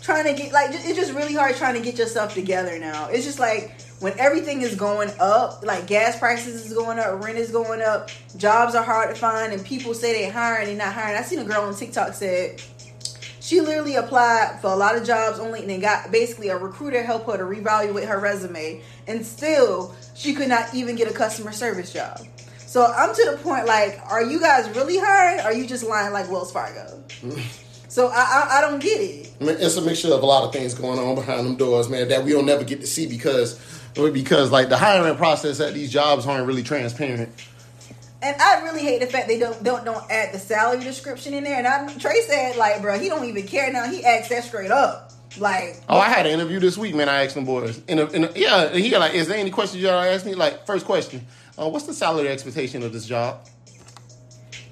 [0.00, 3.08] trying to get like it's just really hard trying to get yourself together now.
[3.08, 7.38] It's just like when everything is going up, like gas prices is going up, rent
[7.38, 10.92] is going up, jobs are hard to find, and people say they're hiring, and not
[10.92, 11.16] hiring.
[11.16, 12.60] I seen a girl on TikTok said
[13.44, 17.26] she literally applied for a lot of jobs on LinkedIn, got basically a recruiter help
[17.26, 21.92] her to reevaluate her resume, and still she could not even get a customer service
[21.92, 22.26] job.
[22.56, 25.40] So I'm to the point like, are you guys really hiring?
[25.40, 27.04] Or are you just lying like Wells Fargo?
[27.20, 27.90] Mm.
[27.90, 29.30] so I, I, I don't get it.
[29.38, 31.90] I mean, it's a mixture of a lot of things going on behind them doors,
[31.90, 33.60] man, that we don't never get to see because
[33.94, 37.28] because like the hiring process at these jobs aren't really transparent
[38.24, 41.44] and I really hate the fact they don't don't don't add the salary description in
[41.44, 41.58] there.
[41.58, 43.86] And I Trey said like, bro, he don't even care now.
[43.88, 45.12] He asked that straight up.
[45.38, 47.08] Like, oh, I had an interview this week, man.
[47.08, 49.50] I asked them boys, in a, in a, yeah, he got like, is there any
[49.50, 50.36] questions y'all ask me?
[50.36, 51.26] Like, first question,
[51.58, 53.44] uh, what's the salary expectation of this job?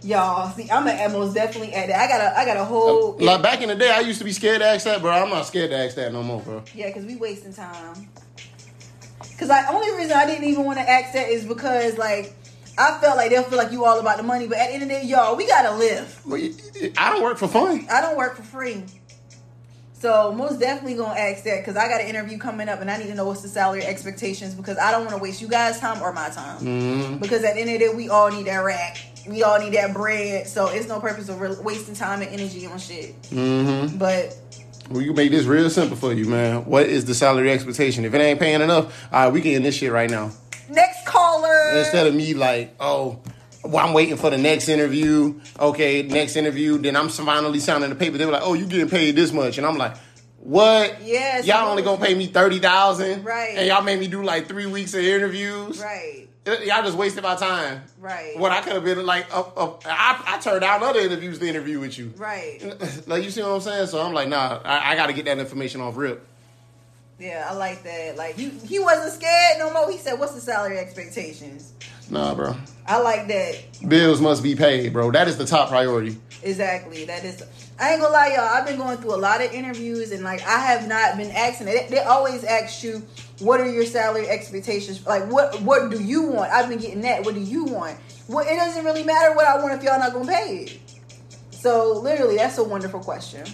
[0.05, 1.99] Y'all, see, I'm at most definitely at that.
[1.99, 3.17] I got a, I got a whole.
[3.21, 5.11] Uh, like back in the day, I used to be scared to ask that, bro.
[5.11, 6.63] I'm not scared to ask that no more, bro.
[6.75, 8.09] Yeah, because we wasting time.
[9.19, 12.35] Because like only reason I didn't even want to ask that is because like
[12.79, 14.83] I felt like they'll feel like you all about the money, but at the end
[14.85, 16.21] of the day, y'all, we gotta live.
[16.97, 17.87] I don't work for fun.
[17.91, 18.85] I don't work for free.
[20.03, 22.97] So most definitely gonna ask that because I got an interview coming up and I
[22.97, 25.79] need to know what's the salary expectations because I don't want to waste you guys'
[25.79, 26.59] time or my time.
[26.59, 27.19] Mm-hmm.
[27.19, 28.99] Because at the end of the day, we all need that rack.
[29.29, 30.49] We all need that bread.
[30.49, 33.21] So it's no purpose of re- wasting time and energy on shit.
[33.25, 33.97] Mm-hmm.
[33.97, 34.37] But
[34.91, 36.65] Well, you make this real simple for you, man.
[36.65, 38.05] What is the salary expectation?
[38.05, 40.33] If it ain't paying enough, all right, we can end this shit right now.
[40.69, 41.71] Next caller.
[41.79, 43.21] Instead of me like, oh,
[43.65, 45.41] well, I'm waiting for the next interview.
[45.59, 46.79] Okay, next interview.
[46.79, 48.19] Then I'm finally signing the paper.
[48.19, 49.97] They were like, oh, you getting paid this much, and I'm like,
[50.39, 51.03] what?
[51.05, 53.57] Yes, y'all only gonna pay me thirty thousand, Right.
[53.57, 56.29] And y'all made me do like three weeks of interviews, right.
[56.45, 57.83] Y'all just wasted my time.
[58.01, 58.37] Right.
[58.37, 61.47] What I could have been like, up, up, I, I turned down other interviews to
[61.47, 62.13] interview with you.
[62.17, 62.61] Right.
[63.07, 63.87] Like you see what I'm saying?
[63.87, 66.27] So I'm like, nah, I, I got to get that information off rip.
[67.23, 68.17] Yeah, I like that.
[68.17, 69.89] Like he he wasn't scared no more.
[69.89, 71.73] He said, "What's the salary expectations?"
[72.11, 72.57] Nah, bro.
[72.85, 73.59] I like that.
[73.89, 75.13] Bills must be paid, bro.
[75.13, 76.17] That is the top priority.
[76.43, 77.05] Exactly.
[77.05, 77.41] That is.
[77.79, 78.41] I ain't gonna lie, y'all.
[78.41, 81.67] I've been going through a lot of interviews, and like I have not been asking.
[81.67, 83.07] They, they always ask you,
[83.39, 85.07] "What are your salary expectations?
[85.07, 87.25] Like, what what do you want?" I've been getting that.
[87.25, 87.99] What do you want?
[88.27, 90.81] Well, it doesn't really matter what I want if y'all not gonna pay it.
[91.53, 93.45] So literally, that's a wonderful question.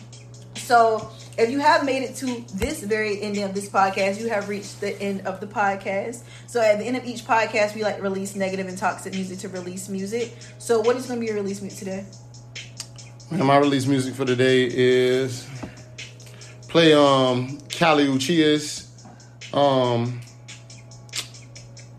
[0.55, 4.49] So if you have made it to this very end of this podcast, you have
[4.49, 6.25] reached the end of the podcast.
[6.49, 9.49] So at the end of each podcast, we like release negative and toxic music to
[9.49, 10.37] release music.
[10.59, 12.07] So what is going to be your release music today?
[13.31, 15.49] And my release music for today is
[16.67, 19.07] play um Kali Uchis's
[19.55, 20.21] um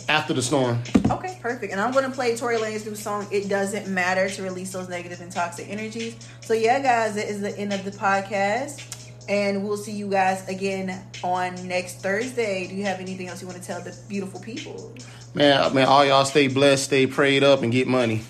[0.10, 0.84] After the Storm.
[1.10, 1.72] Okay, perfect.
[1.72, 4.90] And I'm going to play Tory Lanez new song, It Doesn't Matter, to release those
[4.90, 6.18] negative and toxic energies.
[6.42, 8.99] So, yeah, guys, that is the end of the podcast.
[9.30, 12.68] And we'll see you guys again on next Thursday.
[12.68, 14.92] Do you have anything else you want to tell the beautiful people?
[15.36, 18.24] Man, man, all y'all stay blessed, stay prayed up, and get money.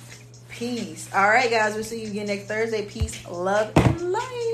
[0.49, 1.09] Peace.
[1.13, 2.85] All right, guys, we'll see you again next Thursday.
[2.85, 4.48] Peace, love, and light.